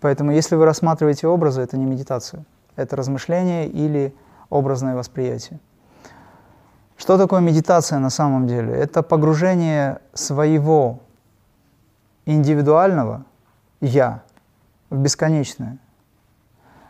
Поэтому 0.00 0.32
если 0.32 0.56
вы 0.56 0.64
рассматриваете 0.64 1.28
образы, 1.28 1.60
это 1.60 1.76
не 1.76 1.84
медитация, 1.84 2.44
это 2.74 2.96
размышление 2.96 3.68
или 3.68 4.12
образное 4.50 4.94
восприятие. 4.94 5.60
Что 6.96 7.16
такое 7.16 7.40
медитация 7.40 7.98
на 7.98 8.10
самом 8.10 8.46
деле? 8.46 8.74
Это 8.74 9.02
погружение 9.02 10.00
своего 10.12 11.00
индивидуального 12.26 13.24
«я» 13.80 14.22
в 14.90 14.98
бесконечное. 14.98 15.78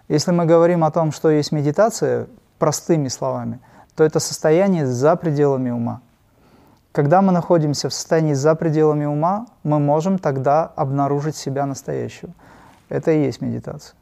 Если 0.09 0.33
мы 0.33 0.47
говорим 0.47 0.83
о 0.83 0.91
том, 0.91 1.13
что 1.13 1.31
есть 1.31 1.53
медитация, 1.53 2.27
простыми 2.59 3.07
словами, 3.07 3.61
то 3.95 4.03
это 4.03 4.19
состояние 4.19 4.87
за 4.87 5.15
пределами 5.15 5.71
ума. 5.71 6.01
Когда 6.93 7.23
мы 7.23 7.31
находимся 7.33 7.89
в 7.89 7.95
состоянии 7.95 8.35
за 8.35 8.57
пределами 8.57 9.05
ума, 9.05 9.47
мы 9.63 9.79
можем 9.79 10.19
тогда 10.19 10.67
обнаружить 10.75 11.37
себя 11.37 11.67
настоящего. 11.67 12.33
Это 12.89 13.13
и 13.13 13.23
есть 13.23 13.41
медитация. 13.41 13.95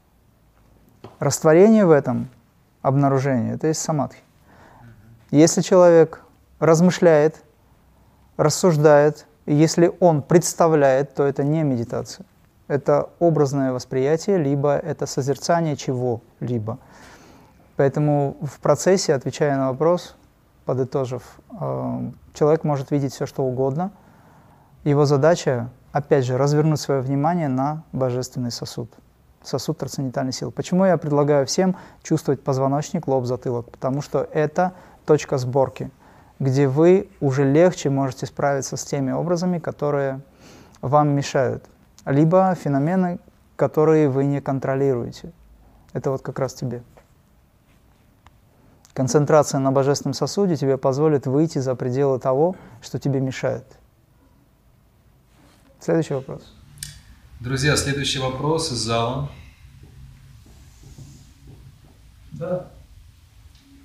Растворение 1.18 1.84
в 1.84 1.90
этом 1.90 2.30
обнаружении– 2.82 3.52
это 3.54 3.68
есть 3.68 3.80
самадхи. 3.80 4.22
Если 5.30 5.60
человек 5.60 6.22
размышляет, 6.58 7.42
рассуждает, 8.36 9.26
если 9.46 9.92
он 10.00 10.22
представляет, 10.22 11.14
то 11.14 11.24
это 11.24 11.42
не 11.42 11.62
медитация. 11.62 12.26
Это 12.66 13.10
образное 13.18 13.72
восприятие, 13.72 14.38
либо 14.38 14.76
это 14.76 15.06
созерцание 15.06 15.76
чего-либо. 15.76 16.78
Поэтому 17.76 18.36
в 18.42 18.60
процессе, 18.60 19.14
отвечая 19.14 19.56
на 19.56 19.70
вопрос, 19.70 20.16
подытожив, 20.64 21.22
э, 21.60 22.10
человек 22.34 22.64
может 22.64 22.90
видеть 22.90 23.14
все, 23.14 23.24
что 23.24 23.44
угодно. 23.44 23.90
Его 24.84 25.06
задача, 25.06 25.70
опять 25.92 26.24
же, 26.24 26.36
развернуть 26.36 26.80
свое 26.80 27.00
внимание 27.00 27.48
на 27.48 27.84
божественный 27.92 28.50
сосуд, 28.50 28.92
сосуд 29.42 29.78
трансцендентальной 29.78 30.32
силы. 30.32 30.50
Почему 30.50 30.84
я 30.84 30.96
предлагаю 30.96 31.46
всем 31.46 31.76
чувствовать 32.02 32.42
позвоночник, 32.42 33.06
лоб, 33.06 33.24
затылок? 33.24 33.70
Потому 33.70 34.02
что 34.02 34.28
это 34.32 34.72
точка 35.06 35.38
сборки, 35.38 35.90
где 36.38 36.68
вы 36.68 37.08
уже 37.20 37.50
легче 37.50 37.90
можете 37.90 38.26
справиться 38.26 38.76
с 38.76 38.84
теми 38.84 39.10
образами, 39.10 39.58
которые 39.58 40.20
вам 40.80 41.10
мешают, 41.10 41.64
либо 42.04 42.54
феномены, 42.54 43.18
которые 43.56 44.08
вы 44.08 44.24
не 44.24 44.40
контролируете. 44.40 45.32
Это 45.92 46.10
вот 46.10 46.22
как 46.22 46.38
раз 46.38 46.54
тебе. 46.54 46.82
Концентрация 48.92 49.60
на 49.60 49.70
божественном 49.70 50.14
сосуде 50.14 50.56
тебе 50.56 50.76
позволит 50.76 51.26
выйти 51.26 51.58
за 51.58 51.76
пределы 51.76 52.18
того, 52.18 52.56
что 52.82 52.98
тебе 52.98 53.20
мешает. 53.20 53.64
Следующий 55.78 56.14
вопрос. 56.14 56.57
Друзья, 57.40 57.76
следующий 57.76 58.18
вопрос 58.18 58.72
из 58.72 58.78
зала. 58.78 59.28
Да. 62.32 62.66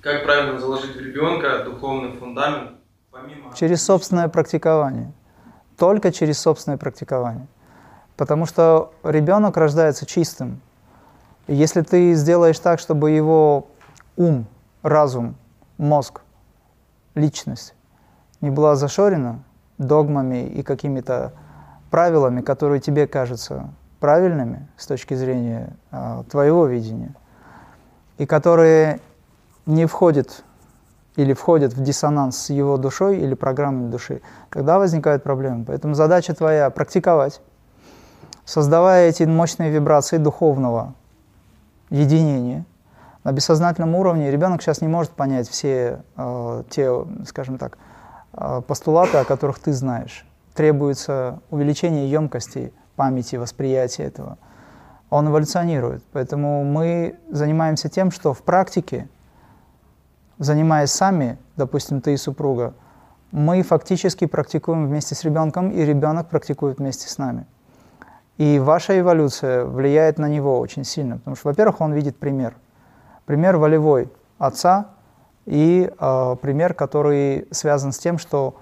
Как 0.00 0.24
правильно 0.24 0.58
заложить 0.58 0.96
в 0.96 1.00
ребенка 1.00 1.62
духовный 1.62 2.18
фундамент 2.18 2.72
помимо... 3.12 3.54
Через 3.54 3.84
собственное 3.84 4.26
практикование. 4.26 5.12
Только 5.78 6.10
через 6.10 6.40
собственное 6.40 6.78
практикование. 6.78 7.46
Потому 8.16 8.46
что 8.46 8.92
ребенок 9.04 9.56
рождается 9.56 10.04
чистым. 10.04 10.60
И 11.46 11.54
если 11.54 11.82
ты 11.82 12.14
сделаешь 12.14 12.58
так, 12.58 12.80
чтобы 12.80 13.12
его 13.12 13.68
ум, 14.16 14.48
разум, 14.82 15.36
мозг, 15.78 16.22
личность 17.14 17.74
не 18.40 18.50
была 18.50 18.74
зашорена 18.74 19.44
догмами 19.78 20.44
и 20.44 20.64
какими-то 20.64 21.34
правилами, 21.94 22.40
которые 22.40 22.80
тебе 22.80 23.06
кажутся 23.06 23.68
правильными 24.00 24.66
с 24.76 24.84
точки 24.88 25.14
зрения 25.14 25.76
э, 25.92 26.24
твоего 26.28 26.66
видения, 26.66 27.14
и 28.18 28.26
которые 28.26 28.98
не 29.64 29.86
входит 29.86 30.42
или 31.14 31.34
входит 31.34 31.72
в 31.72 31.80
диссонанс 31.80 32.36
с 32.36 32.50
его 32.50 32.78
душой 32.78 33.18
или 33.18 33.34
программой 33.34 33.90
души, 33.90 34.22
тогда 34.50 34.80
возникают 34.80 35.22
проблемы. 35.22 35.64
Поэтому 35.66 35.94
задача 35.94 36.34
твоя 36.34 36.68
практиковать, 36.70 37.40
создавая 38.44 39.08
эти 39.08 39.22
мощные 39.22 39.70
вибрации 39.70 40.16
духовного 40.16 40.94
единения 41.90 42.64
на 43.22 43.30
бессознательном 43.30 43.94
уровне. 43.94 44.32
Ребенок 44.32 44.62
сейчас 44.62 44.80
не 44.80 44.88
может 44.88 45.12
понять 45.12 45.48
все 45.48 46.02
э, 46.16 46.62
те, 46.70 47.06
скажем 47.24 47.56
так, 47.56 47.78
э, 48.32 48.62
постулаты, 48.66 49.18
о 49.18 49.24
которых 49.24 49.60
ты 49.60 49.72
знаешь. 49.72 50.26
Требуется 50.54 51.40
увеличение 51.50 52.10
емкости 52.10 52.72
памяти, 52.96 53.36
восприятия 53.36 54.04
этого. 54.04 54.38
Он 55.10 55.28
эволюционирует. 55.28 56.02
Поэтому 56.12 56.64
мы 56.64 57.18
занимаемся 57.30 57.88
тем, 57.88 58.10
что 58.10 58.32
в 58.32 58.42
практике 58.42 59.08
занимаясь 60.38 60.90
сами, 60.90 61.38
допустим, 61.56 62.00
ты 62.00 62.14
и 62.14 62.16
супруга, 62.16 62.74
мы 63.30 63.62
фактически 63.62 64.26
практикуем 64.26 64.86
вместе 64.86 65.14
с 65.14 65.24
ребенком, 65.24 65.70
и 65.70 65.84
ребенок 65.84 66.28
практикует 66.28 66.78
вместе 66.78 67.08
с 67.08 67.18
нами. 67.18 67.46
И 68.36 68.58
ваша 68.58 68.98
эволюция 68.98 69.64
влияет 69.64 70.18
на 70.18 70.28
него 70.28 70.58
очень 70.58 70.84
сильно, 70.84 71.18
потому 71.18 71.36
что, 71.36 71.48
во-первых, 71.48 71.80
он 71.80 71.92
видит 71.92 72.16
пример. 72.16 72.54
Пример 73.26 73.56
волевой 73.56 74.10
отца 74.38 74.90
и 75.46 75.90
э, 75.98 76.36
пример, 76.40 76.74
который 76.74 77.46
связан 77.50 77.92
с 77.92 77.98
тем, 77.98 78.18
что 78.18 78.56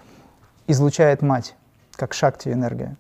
излучает 0.67 1.23
мать, 1.23 1.57
как 1.97 2.15
шакти 2.15 2.49
энергия. 2.49 2.97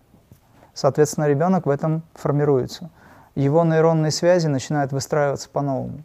Соответственно, 0.74 1.28
ребенок 1.28 1.66
в 1.66 1.70
этом 1.70 2.02
формируется. 2.14 2.90
Его 3.34 3.64
нейронные 3.64 4.10
связи 4.10 4.46
начинают 4.46 4.92
выстраиваться 4.92 5.48
по-новому. 5.48 6.02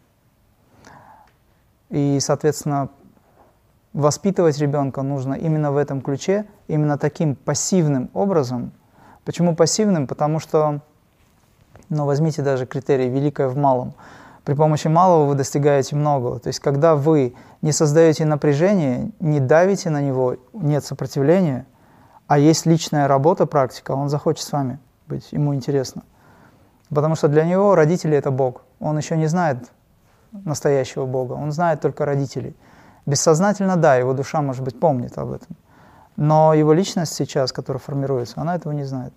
И, 1.90 2.20
соответственно, 2.20 2.90
воспитывать 3.94 4.58
ребенка 4.60 5.02
нужно 5.02 5.34
именно 5.34 5.72
в 5.72 5.78
этом 5.78 6.02
ключе, 6.02 6.46
именно 6.68 6.98
таким 6.98 7.36
пассивным 7.36 8.10
образом. 8.14 8.72
Почему 9.26 9.56
пассивным? 9.56 10.08
Потому 10.08 10.40
что, 10.40 10.82
ну, 11.90 12.06
возьмите 12.06 12.42
даже 12.42 12.66
критерий 12.66 13.10
«великое 13.10 13.48
в 13.48 13.58
малом». 13.58 13.94
При 14.44 14.54
помощи 14.54 14.88
малого 14.88 15.26
вы 15.26 15.36
достигаете 15.36 15.98
многого. 15.98 16.40
То 16.40 16.48
есть, 16.48 16.62
когда 16.62 16.96
вы 16.96 17.36
не 17.62 17.74
создаете 17.74 18.24
напряжение, 18.24 19.12
не 19.20 19.42
давите 19.42 19.90
на 19.90 20.02
него, 20.02 20.38
нет 20.54 20.86
сопротивления, 20.86 21.66
а 22.28 22.38
есть 22.38 22.66
личная 22.66 23.08
работа, 23.08 23.46
практика, 23.46 23.92
он 23.92 24.10
захочет 24.10 24.46
с 24.46 24.52
вами 24.52 24.80
быть, 25.08 25.32
ему 25.32 25.56
интересно. 25.56 26.04
Потому 26.90 27.16
что 27.16 27.28
для 27.28 27.44
него 27.44 27.76
родители– 27.76 28.16
это 28.18 28.32
Бог. 28.32 28.64
Он 28.80 28.98
еще 28.98 29.18
не 29.18 29.28
знает 29.28 29.58
настоящего 30.32 31.06
Бога. 31.06 31.34
Он 31.34 31.52
знает 31.52 31.82
только 31.82 32.06
родителей. 32.06 32.56
Бессознательно, 33.06 33.78
да, 33.78 33.96
его 33.96 34.14
душа, 34.14 34.42
может 34.42 34.64
быть, 34.64 34.80
помнит 34.80 35.18
об 35.18 35.32
этом. 35.32 35.56
Но 36.16 36.54
его 36.54 36.74
личность 36.74 37.14
сейчас, 37.14 37.52
которая 37.52 37.80
формируется, 37.80 38.42
она 38.42 38.56
этого 38.56 38.74
не 38.74 38.84
знает. 38.84 39.14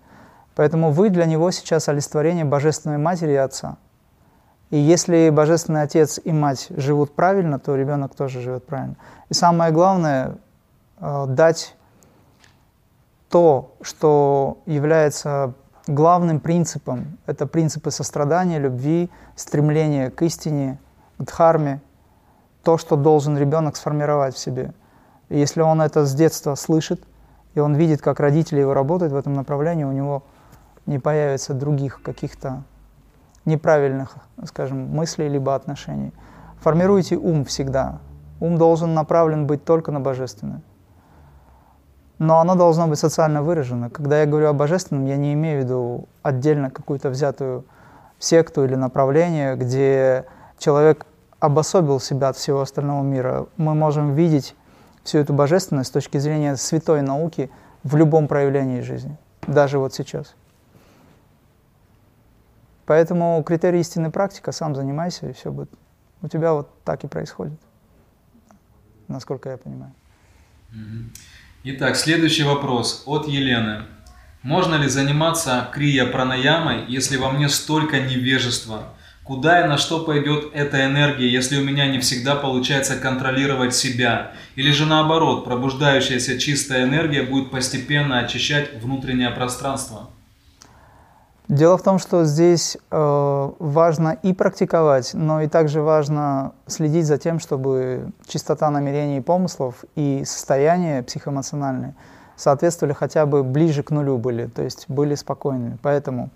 Поэтому 0.55 0.91
вы 0.91 1.09
для 1.09 1.25
него 1.25 1.51
сейчас 1.51 1.89
олицетворение 1.89 2.45
Божественной 2.45 2.97
Матери 2.97 3.31
и 3.31 3.35
Отца. 3.35 3.77
И 4.69 4.77
если 4.77 5.29
Божественный 5.29 5.81
Отец 5.81 6.19
и 6.23 6.31
Мать 6.31 6.67
живут 6.69 7.13
правильно, 7.13 7.59
то 7.59 7.75
ребенок 7.75 8.15
тоже 8.15 8.41
живет 8.41 8.65
правильно. 8.65 8.95
И 9.29 9.33
самое 9.33 9.71
главное 9.71 10.35
э,– 10.99 11.25
дать 11.27 11.75
то, 13.31 13.75
что 13.81 14.59
является 14.65 15.53
главным 15.87 16.39
принципом. 16.39 17.17
Это 17.25 17.47
принципы 17.47 17.89
сострадания, 17.91 18.59
любви, 18.59 19.09
стремления 19.35 20.09
к 20.11 20.21
истине– 20.21 20.79
дхарме, 21.25 21.81
то, 22.63 22.77
что 22.77 22.95
должен 22.95 23.37
ребенок 23.37 23.75
сформировать 23.75 24.35
в 24.35 24.39
себе. 24.39 24.73
И 25.29 25.39
если 25.39 25.61
он 25.61 25.81
это 25.81 26.05
с 26.05 26.13
детства 26.13 26.55
слышит, 26.55 27.03
и 27.53 27.59
он 27.59 27.75
видит, 27.75 28.01
как 28.01 28.19
родители 28.19 28.59
его 28.59 28.73
работают 28.73 29.13
в 29.13 29.15
этом 29.15 29.33
направлении, 29.33 29.83
у 29.83 29.91
него 29.91 30.23
не 30.85 30.99
появится 30.99 31.53
других 31.53 32.01
каких-то 32.01 32.63
неправильных, 33.45 34.15
скажем, 34.45 34.89
мыслей 34.89 35.29
либо 35.29 35.55
отношений. 35.55 36.13
Формируйте 36.59 37.17
ум 37.17 37.45
всегда. 37.45 37.99
Ум 38.39 38.57
должен 38.57 38.93
направлен 38.93 39.47
быть 39.47 39.63
только 39.63 39.91
на 39.91 39.99
божественное. 39.99 40.61
Но 42.21 42.39
оно 42.39 42.53
должно 42.53 42.87
быть 42.87 42.99
социально 42.99 43.41
выражено. 43.41 43.89
Когда 43.89 44.19
я 44.19 44.27
говорю 44.27 44.49
о 44.49 44.53
божественном, 44.53 45.07
я 45.07 45.17
не 45.17 45.33
имею 45.33 45.59
в 45.59 45.63
виду 45.63 46.09
отдельно 46.21 46.69
какую-то 46.69 47.09
взятую 47.09 47.65
секту 48.19 48.63
или 48.63 48.75
направление, 48.75 49.55
где 49.55 50.25
человек 50.59 51.07
обособил 51.39 51.99
себя 51.99 52.29
от 52.29 52.37
всего 52.37 52.61
остального 52.61 53.01
мира. 53.01 53.47
Мы 53.57 53.73
можем 53.73 54.13
видеть 54.13 54.55
всю 55.03 55.17
эту 55.17 55.33
божественность 55.33 55.89
с 55.89 55.91
точки 55.91 56.19
зрения 56.19 56.57
святой 56.57 57.01
науки 57.01 57.49
в 57.81 57.95
любом 57.95 58.27
проявлении 58.27 58.81
жизни, 58.81 59.17
даже 59.47 59.79
вот 59.79 59.95
сейчас. 59.95 60.35
Поэтому 62.85 63.41
критерий 63.43 63.79
истинной 63.79 64.11
практика, 64.11 64.51
сам 64.51 64.75
занимайся, 64.75 65.27
и 65.27 65.33
все 65.33 65.51
будет. 65.51 65.71
У 66.21 66.27
тебя 66.27 66.53
вот 66.53 66.69
так 66.83 67.03
и 67.03 67.07
происходит, 67.07 67.59
насколько 69.07 69.49
я 69.49 69.57
понимаю. 69.57 69.93
Итак, 71.63 71.95
следующий 71.95 72.41
вопрос 72.41 73.03
от 73.05 73.27
Елены. 73.27 73.83
Можно 74.41 74.77
ли 74.81 74.87
заниматься 74.87 75.69
крия 75.71 76.07
пранаямой, 76.07 76.85
если 76.87 77.17
во 77.17 77.29
мне 77.29 77.49
столько 77.49 77.99
невежества? 77.99 78.95
Куда 79.23 79.63
и 79.63 79.67
на 79.67 79.77
что 79.77 79.99
пойдет 79.99 80.49
эта 80.55 80.83
энергия, 80.83 81.31
если 81.31 81.61
у 81.61 81.63
меня 81.63 81.85
не 81.85 81.99
всегда 81.99 82.33
получается 82.33 82.95
контролировать 82.95 83.75
себя? 83.75 84.31
Или 84.55 84.71
же 84.71 84.87
наоборот, 84.87 85.45
пробуждающаяся 85.45 86.39
чистая 86.39 86.85
энергия 86.85 87.21
будет 87.21 87.51
постепенно 87.51 88.17
очищать 88.17 88.81
внутреннее 88.81 89.29
пространство? 89.29 90.09
Дело 91.51 91.77
в 91.77 91.83
том, 91.83 91.99
что 91.99 92.23
здесь 92.23 92.77
э, 92.91 93.51
важно 93.59 94.17
и 94.23 94.31
практиковать, 94.31 95.13
но 95.13 95.41
и 95.41 95.49
также 95.49 95.81
важно 95.81 96.53
следить 96.65 97.05
за 97.05 97.17
тем, 97.17 97.41
чтобы 97.41 98.13
чистота 98.25 98.69
намерений 98.69 99.17
и 99.17 99.21
помыслов 99.21 99.83
и 99.95 100.23
состояние 100.25 101.03
психоэмоциональное 101.03 101.93
соответствовали 102.37 102.93
хотя 102.93 103.25
бы 103.25 103.43
ближе 103.43 103.83
к 103.83 103.91
нулю 103.91 104.17
были, 104.17 104.45
то 104.45 104.61
есть 104.61 104.85
были 104.87 105.13
спокойными. 105.13 105.77
Поэтому, 105.81 106.29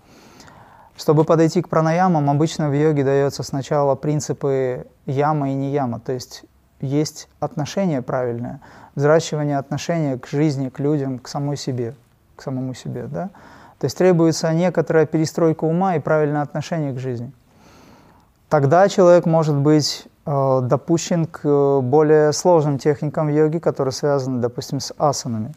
чтобы 0.98 1.24
подойти 1.24 1.62
к 1.62 1.70
пранаямам, 1.70 2.28
обычно 2.28 2.68
в 2.68 2.74
йоге 2.74 3.02
дается 3.02 3.42
сначала 3.42 3.94
принципы 3.94 4.86
яма 5.06 5.48
и 5.48 5.54
не 5.54 5.72
яма, 5.72 5.98
то 5.98 6.12
есть 6.12 6.44
есть 6.82 7.30
отношение 7.40 8.02
правильное, 8.02 8.60
взращивание 8.94 9.56
отношения 9.56 10.18
к 10.18 10.26
жизни, 10.26 10.68
к 10.68 10.78
людям, 10.78 11.20
к 11.20 11.28
самой 11.28 11.56
себе, 11.56 11.94
к 12.36 12.42
самому 12.42 12.74
себе, 12.74 13.06
да? 13.06 13.30
То 13.78 13.84
есть 13.84 13.98
требуется 13.98 14.52
некоторая 14.52 15.06
перестройка 15.06 15.64
ума 15.64 15.96
и 15.96 16.00
правильное 16.00 16.42
отношение 16.42 16.92
к 16.92 16.98
жизни. 16.98 17.32
Тогда 18.48 18.88
человек 18.88 19.26
может 19.26 19.56
быть 19.56 20.06
э, 20.24 20.60
допущен 20.62 21.26
к 21.26 21.40
э, 21.44 21.80
более 21.80 22.32
сложным 22.32 22.78
техникам 22.78 23.28
йоги, 23.28 23.58
которые 23.58 23.92
связаны, 23.92 24.40
допустим, 24.40 24.80
с 24.80 24.94
асанами. 24.96 25.52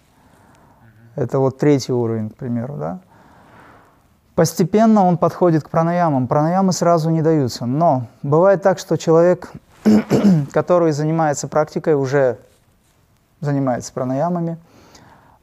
Это 1.15 1.39
вот 1.39 1.57
третий 1.57 1.93
уровень, 1.93 2.29
к 2.29 2.35
примеру, 2.35 2.75
да. 2.77 2.99
Постепенно 4.35 5.05
он 5.05 5.17
подходит 5.17 5.63
к 5.63 5.69
пранаямам. 5.69 6.27
Пранаямы 6.27 6.71
сразу 6.71 7.09
не 7.09 7.21
даются. 7.21 7.65
Но 7.65 8.07
бывает 8.23 8.63
так, 8.63 8.79
что 8.79 8.97
человек, 8.97 9.51
который 10.53 10.93
занимается 10.93 11.47
практикой, 11.47 11.95
уже 11.95 12.37
занимается 13.41 13.93
пранаямами, 13.93 14.57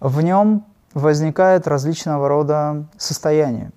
в 0.01 0.21
нем 0.23 0.65
возникает 0.97 1.69
различного 1.69 2.27
рода 2.27 2.87
состояния. 2.97 3.71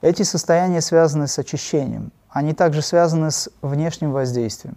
Эти 0.00 0.22
состояния 0.22 0.80
связаны 0.80 1.26
с 1.26 1.36
очищением. 1.36 2.12
Они 2.28 2.54
также 2.54 2.82
связаны 2.82 3.32
с 3.32 3.50
внешним 3.62 4.12
воздействием. 4.12 4.76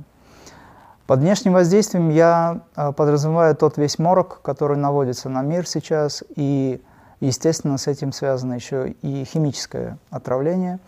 Под 1.06 1.20
внешним 1.20 1.54
воздействием 1.54 2.10
я 2.10 2.62
а, 2.74 2.92
подразумеваю 2.92 3.56
тот 3.56 3.78
весь 3.78 4.00
морок, 4.00 4.42
который 4.42 4.78
наводится 4.78 5.30
на 5.30 5.44
мир 5.44 5.68
сейчас, 5.68 6.24
и, 6.36 6.82
естественно, 7.20 7.78
с 7.78 7.86
этим 7.86 8.14
связано 8.14 8.56
еще 8.56 8.96
и 9.04 9.24
химическое 9.24 10.00
отравление, 10.10 10.80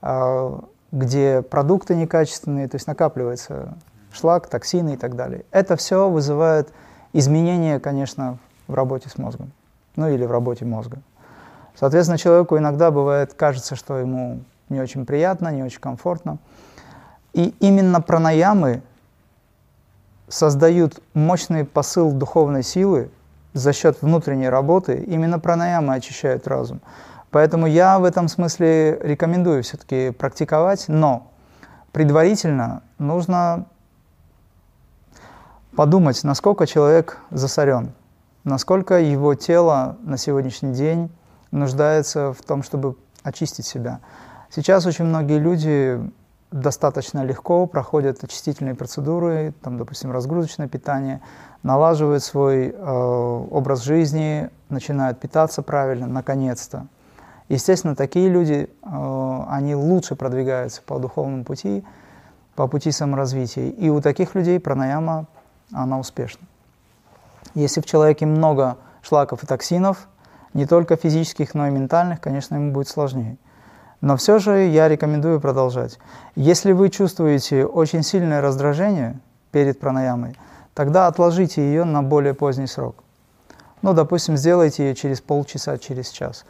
а, 0.00 0.60
где 0.92 1.42
продукты 1.42 1.96
некачественные, 1.96 2.68
то 2.68 2.76
есть 2.76 2.86
накапливается 2.86 3.76
шлак, 4.12 4.46
токсины 4.46 4.94
и 4.94 4.96
так 4.96 5.16
далее. 5.16 5.44
Это 5.50 5.74
все 5.74 6.08
вызывает 6.08 6.72
изменения, 7.12 7.80
конечно, 7.80 8.38
в 8.68 8.74
работе 8.74 9.08
с 9.08 9.18
мозгом 9.18 9.50
ну 9.96 10.08
или 10.08 10.24
в 10.24 10.30
работе 10.30 10.64
мозга. 10.64 10.98
Соответственно, 11.74 12.18
человеку 12.18 12.56
иногда 12.56 12.90
бывает, 12.90 13.34
кажется, 13.34 13.76
что 13.76 13.98
ему 13.98 14.40
не 14.68 14.80
очень 14.80 15.04
приятно, 15.04 15.48
не 15.48 15.62
очень 15.62 15.80
комфортно. 15.80 16.38
И 17.32 17.54
именно 17.60 18.00
пранаямы 18.00 18.82
создают 20.28 21.02
мощный 21.14 21.64
посыл 21.64 22.12
духовной 22.12 22.62
силы 22.62 23.10
за 23.52 23.72
счет 23.72 24.00
внутренней 24.00 24.48
работы. 24.48 24.96
Именно 25.06 25.38
пранаямы 25.38 25.94
очищают 25.94 26.46
разум. 26.48 26.80
Поэтому 27.30 27.66
я 27.66 27.98
в 27.98 28.04
этом 28.04 28.28
смысле 28.28 28.98
рекомендую 29.02 29.62
все-таки 29.62 30.10
практиковать, 30.10 30.86
но 30.88 31.30
предварительно 31.92 32.82
нужно 32.98 33.66
подумать, 35.74 36.22
насколько 36.24 36.66
человек 36.66 37.18
засорен 37.30 37.92
насколько 38.46 38.98
его 39.00 39.34
тело 39.34 39.96
на 40.02 40.16
сегодняшний 40.16 40.72
день 40.72 41.10
нуждается 41.50 42.32
в 42.32 42.40
том, 42.42 42.62
чтобы 42.62 42.96
очистить 43.24 43.66
себя. 43.66 43.98
Сейчас 44.50 44.86
очень 44.86 45.04
многие 45.04 45.38
люди 45.38 46.00
достаточно 46.52 47.24
легко 47.24 47.66
проходят 47.66 48.22
очистительные 48.22 48.76
процедуры, 48.76 49.52
там, 49.62 49.78
допустим, 49.78 50.12
разгрузочное 50.12 50.68
питание, 50.68 51.20
налаживают 51.64 52.22
свой 52.22 52.68
э, 52.68 53.46
образ 53.50 53.82
жизни, 53.82 54.48
начинают 54.68 55.18
питаться 55.18 55.62
правильно, 55.62 56.06
наконец-то. 56.06 56.86
Естественно, 57.48 57.96
такие 57.96 58.28
люди, 58.28 58.70
э, 58.80 59.44
они 59.48 59.74
лучше 59.74 60.14
продвигаются 60.14 60.82
по 60.82 61.00
духовному 61.00 61.44
пути, 61.44 61.84
по 62.54 62.68
пути 62.68 62.92
саморазвития. 62.92 63.70
И 63.70 63.88
у 63.88 64.00
таких 64.00 64.36
людей 64.36 64.60
пранаяма, 64.60 65.26
она 65.72 65.98
успешна. 65.98 66.46
Если 67.56 67.80
в 67.80 67.86
человеке 67.86 68.26
много 68.26 68.76
шлаков 69.00 69.42
и 69.42 69.46
токсинов, 69.46 70.08
не 70.52 70.66
только 70.66 70.96
физических, 70.96 71.54
но 71.54 71.66
и 71.66 71.70
ментальных, 71.70 72.20
конечно, 72.20 72.54
ему 72.54 72.70
будет 72.70 72.86
сложнее. 72.86 73.38
Но 74.02 74.18
все 74.18 74.38
же 74.38 74.66
я 74.66 74.88
рекомендую 74.88 75.40
продолжать. 75.40 75.98
Если 76.34 76.72
вы 76.72 76.90
чувствуете 76.90 77.64
очень 77.64 78.02
сильное 78.02 78.42
раздражение 78.42 79.18
перед 79.52 79.80
пранаямой, 79.80 80.36
тогда 80.74 81.06
отложите 81.06 81.62
ее 81.62 81.84
на 81.84 82.02
более 82.02 82.34
поздний 82.34 82.66
срок. 82.66 83.02
Ну, 83.80 83.94
допустим, 83.94 84.36
сделайте 84.36 84.88
ее 84.88 84.94
через 84.94 85.22
полчаса, 85.22 85.78
через 85.78 86.10
час. 86.10 86.44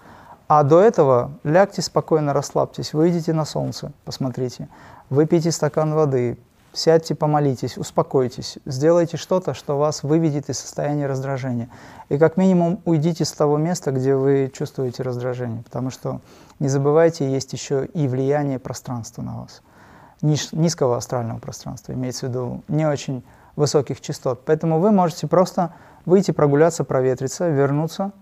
А 0.48 0.64
до 0.64 0.80
этого 0.80 1.30
лягте 1.44 1.82
спокойно, 1.82 2.32
расслабьтесь, 2.32 2.94
выйдите 2.94 3.32
на 3.32 3.44
солнце, 3.44 3.92
посмотрите, 4.04 4.68
выпейте 5.08 5.52
стакан 5.52 5.94
воды, 5.94 6.36
Сядьте, 6.76 7.14
помолитесь, 7.14 7.78
успокойтесь, 7.78 8.58
сделайте 8.66 9.16
что-то, 9.16 9.54
что 9.54 9.78
вас 9.78 10.02
выведет 10.02 10.50
из 10.50 10.58
состояния 10.58 11.06
раздражения. 11.06 11.70
И 12.10 12.18
как 12.18 12.36
минимум 12.36 12.82
уйдите 12.84 13.24
с 13.24 13.32
того 13.32 13.56
места, 13.56 13.92
где 13.92 14.14
вы 14.14 14.52
чувствуете 14.54 15.02
раздражение, 15.02 15.62
потому 15.62 15.88
что 15.88 16.20
не 16.58 16.68
забывайте, 16.68 17.32
есть 17.32 17.54
еще 17.54 17.86
и 17.94 18.06
влияние 18.06 18.58
пространства 18.58 19.22
на 19.22 19.40
вас, 19.40 19.62
низкого 20.20 20.98
астрального 20.98 21.38
пространства, 21.38 21.94
имеется 21.94 22.26
в 22.26 22.28
виду 22.28 22.62
не 22.68 22.86
очень 22.86 23.24
высоких 23.56 24.02
частот. 24.02 24.42
Поэтому 24.44 24.78
вы 24.78 24.90
можете 24.90 25.26
просто 25.26 25.72
выйти 26.04 26.32
прогуляться, 26.32 26.84
проветриться, 26.84 27.48
вернуться 27.48 28.12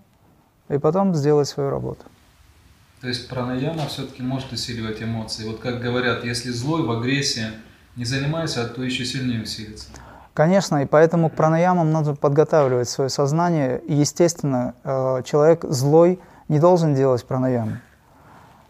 и 0.69 0.77
потом 0.77 1.13
сделать 1.13 1.49
свою 1.49 1.71
работу. 1.71 2.05
То 3.01 3.09
есть 3.09 3.27
пранаяма 3.27 3.85
все-таки 3.87 4.23
может 4.23 4.53
усиливать 4.53 5.03
эмоции. 5.03 5.45
Вот 5.45 5.59
как 5.59 5.81
говорят, 5.81 6.23
если 6.23 6.51
злой 6.51 6.83
в 6.83 6.91
агрессии, 6.91 7.47
не 7.95 8.05
занимайся, 8.05 8.63
а 8.63 8.65
то 8.65 8.83
еще 8.83 9.05
сильнее 9.05 9.43
усилится. 9.43 9.87
Конечно, 10.33 10.83
и 10.83 10.85
поэтому 10.85 11.29
к 11.29 11.33
пранаямам 11.33 11.91
надо 11.91 12.13
подготавливать 12.13 12.89
свое 12.89 13.09
сознание. 13.09 13.79
И, 13.79 13.93
естественно, 13.93 14.73
э, 14.83 15.21
человек 15.23 15.63
злой 15.63 16.19
не 16.49 16.59
должен 16.59 16.93
делать 16.93 17.25
пранаямы. 17.25 17.79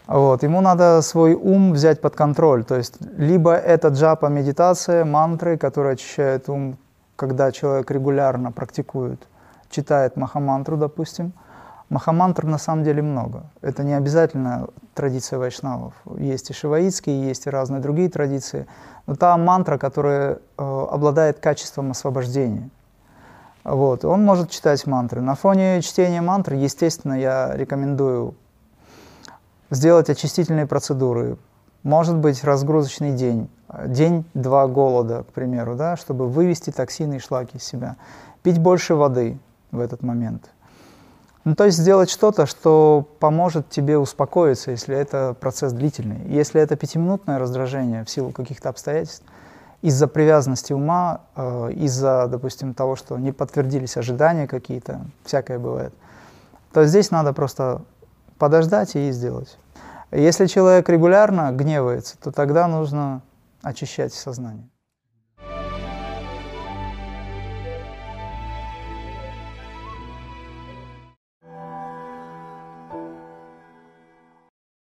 Вот. 0.05 0.43
Ему 0.43 0.61
надо 0.61 1.01
свой 1.01 1.33
ум 1.33 1.73
взять 1.73 2.01
под 2.01 2.15
контроль. 2.15 2.63
То 2.63 2.75
есть 2.75 2.97
либо 3.17 3.55
это 3.55 3.88
джапа, 3.88 4.27
медитация, 4.27 5.05
мантры, 5.05 5.57
которые 5.57 5.93
очищают 5.93 6.47
ум, 6.49 6.77
когда 7.15 7.51
человек 7.51 7.89
регулярно 7.89 8.51
практикует, 8.51 9.27
читает 9.71 10.17
махамантру, 10.17 10.77
допустим– 10.77 11.33
Махамантр 11.89 12.45
на 12.45 12.58
самом 12.58 12.84
деле 12.84 13.04
много. 13.04 13.43
Это 13.62 13.84
не 13.84 13.93
обязательно 13.93 14.69
традиция 14.95 15.38
вайшнавов. 15.38 15.93
Есть 16.17 16.50
и 16.50 16.54
шиваитские, 16.54 17.28
есть 17.28 17.45
и 17.45 17.50
разные 17.52 17.80
другие 17.80 18.10
традиции. 18.10 18.65
Но 19.06 19.15
та 19.15 19.38
мантра, 19.38 19.78
которая 19.78 20.39
э, 20.58 20.86
обладает 20.91 21.39
качеством 21.39 21.91
освобождения. 21.91 22.69
Вот. 23.63 24.04
Он 24.04 24.26
может 24.26 24.50
читать 24.50 24.88
мантры. 24.88 25.21
На 25.21 25.36
фоне 25.36 25.82
чтения 25.82 26.21
мантры, 26.21 26.56
естественно, 26.56 27.13
я 27.13 27.56
рекомендую 27.56 28.34
сделать 29.69 30.10
очистительные 30.10 30.65
процедуры. 30.65 31.38
Может 31.84 32.15
быть, 32.15 32.43
разгрузочный 32.43 33.12
день, 33.12 33.48
день-два 33.86 34.67
голода, 34.67 35.24
к 35.24 35.34
примеру, 35.34 35.76
да, 35.76 35.98
чтобы 35.98 36.28
вывести 36.28 36.71
токсины 36.71 37.17
и 37.17 37.19
шлаки 37.19 37.58
из 37.58 37.63
себя. 37.63 37.98
Пить 38.41 38.58
больше 38.58 38.95
воды 38.95 39.38
в 39.69 39.80
этот 39.80 40.02
момент– 40.02 40.50
Ну, 41.45 41.53
то 41.53 41.65
есть 41.65 41.77
сделать 41.77 42.10
что-то, 42.10 42.47
что 42.47 43.08
поможет 43.19 43.69
тебе 43.69 43.99
успокоиться, 43.99 44.71
если 44.71 44.95
это 44.95 45.36
процесс 45.39 45.73
длительный. 45.73 46.27
Если 46.27 46.60
это 46.60 46.75
пятиминутное 46.75 47.38
раздражение 47.38 48.03
в 48.03 48.10
силу 48.10 48.31
каких-то 48.31 48.69
обстоятельств, 48.69 49.23
из-за 49.84 50.08
привязанности 50.08 50.73
ума, 50.73 51.21
э, 51.36 51.71
из-за, 51.73 52.25
допустим, 52.27 52.73
того, 52.73 52.95
что 52.95 53.19
не 53.19 53.31
подтвердились 53.31 53.95
ожидания 53.95 54.47
какие-то, 54.47 55.01
всякое 55.23 55.60
бывает, 55.60 55.93
то 56.73 56.84
здесь 56.86 57.12
надо 57.12 57.31
просто 57.31 57.84
подождать 58.39 58.95
и 58.95 59.12
сделать. 59.12 59.60
Если 60.12 60.47
человек 60.47 60.89
регулярно 60.89 61.51
гневается, 61.51 62.17
то 62.17 62.31
тогда 62.31 62.67
нужно 62.67 63.21
очищать 63.62 64.15
сознание. 64.15 64.67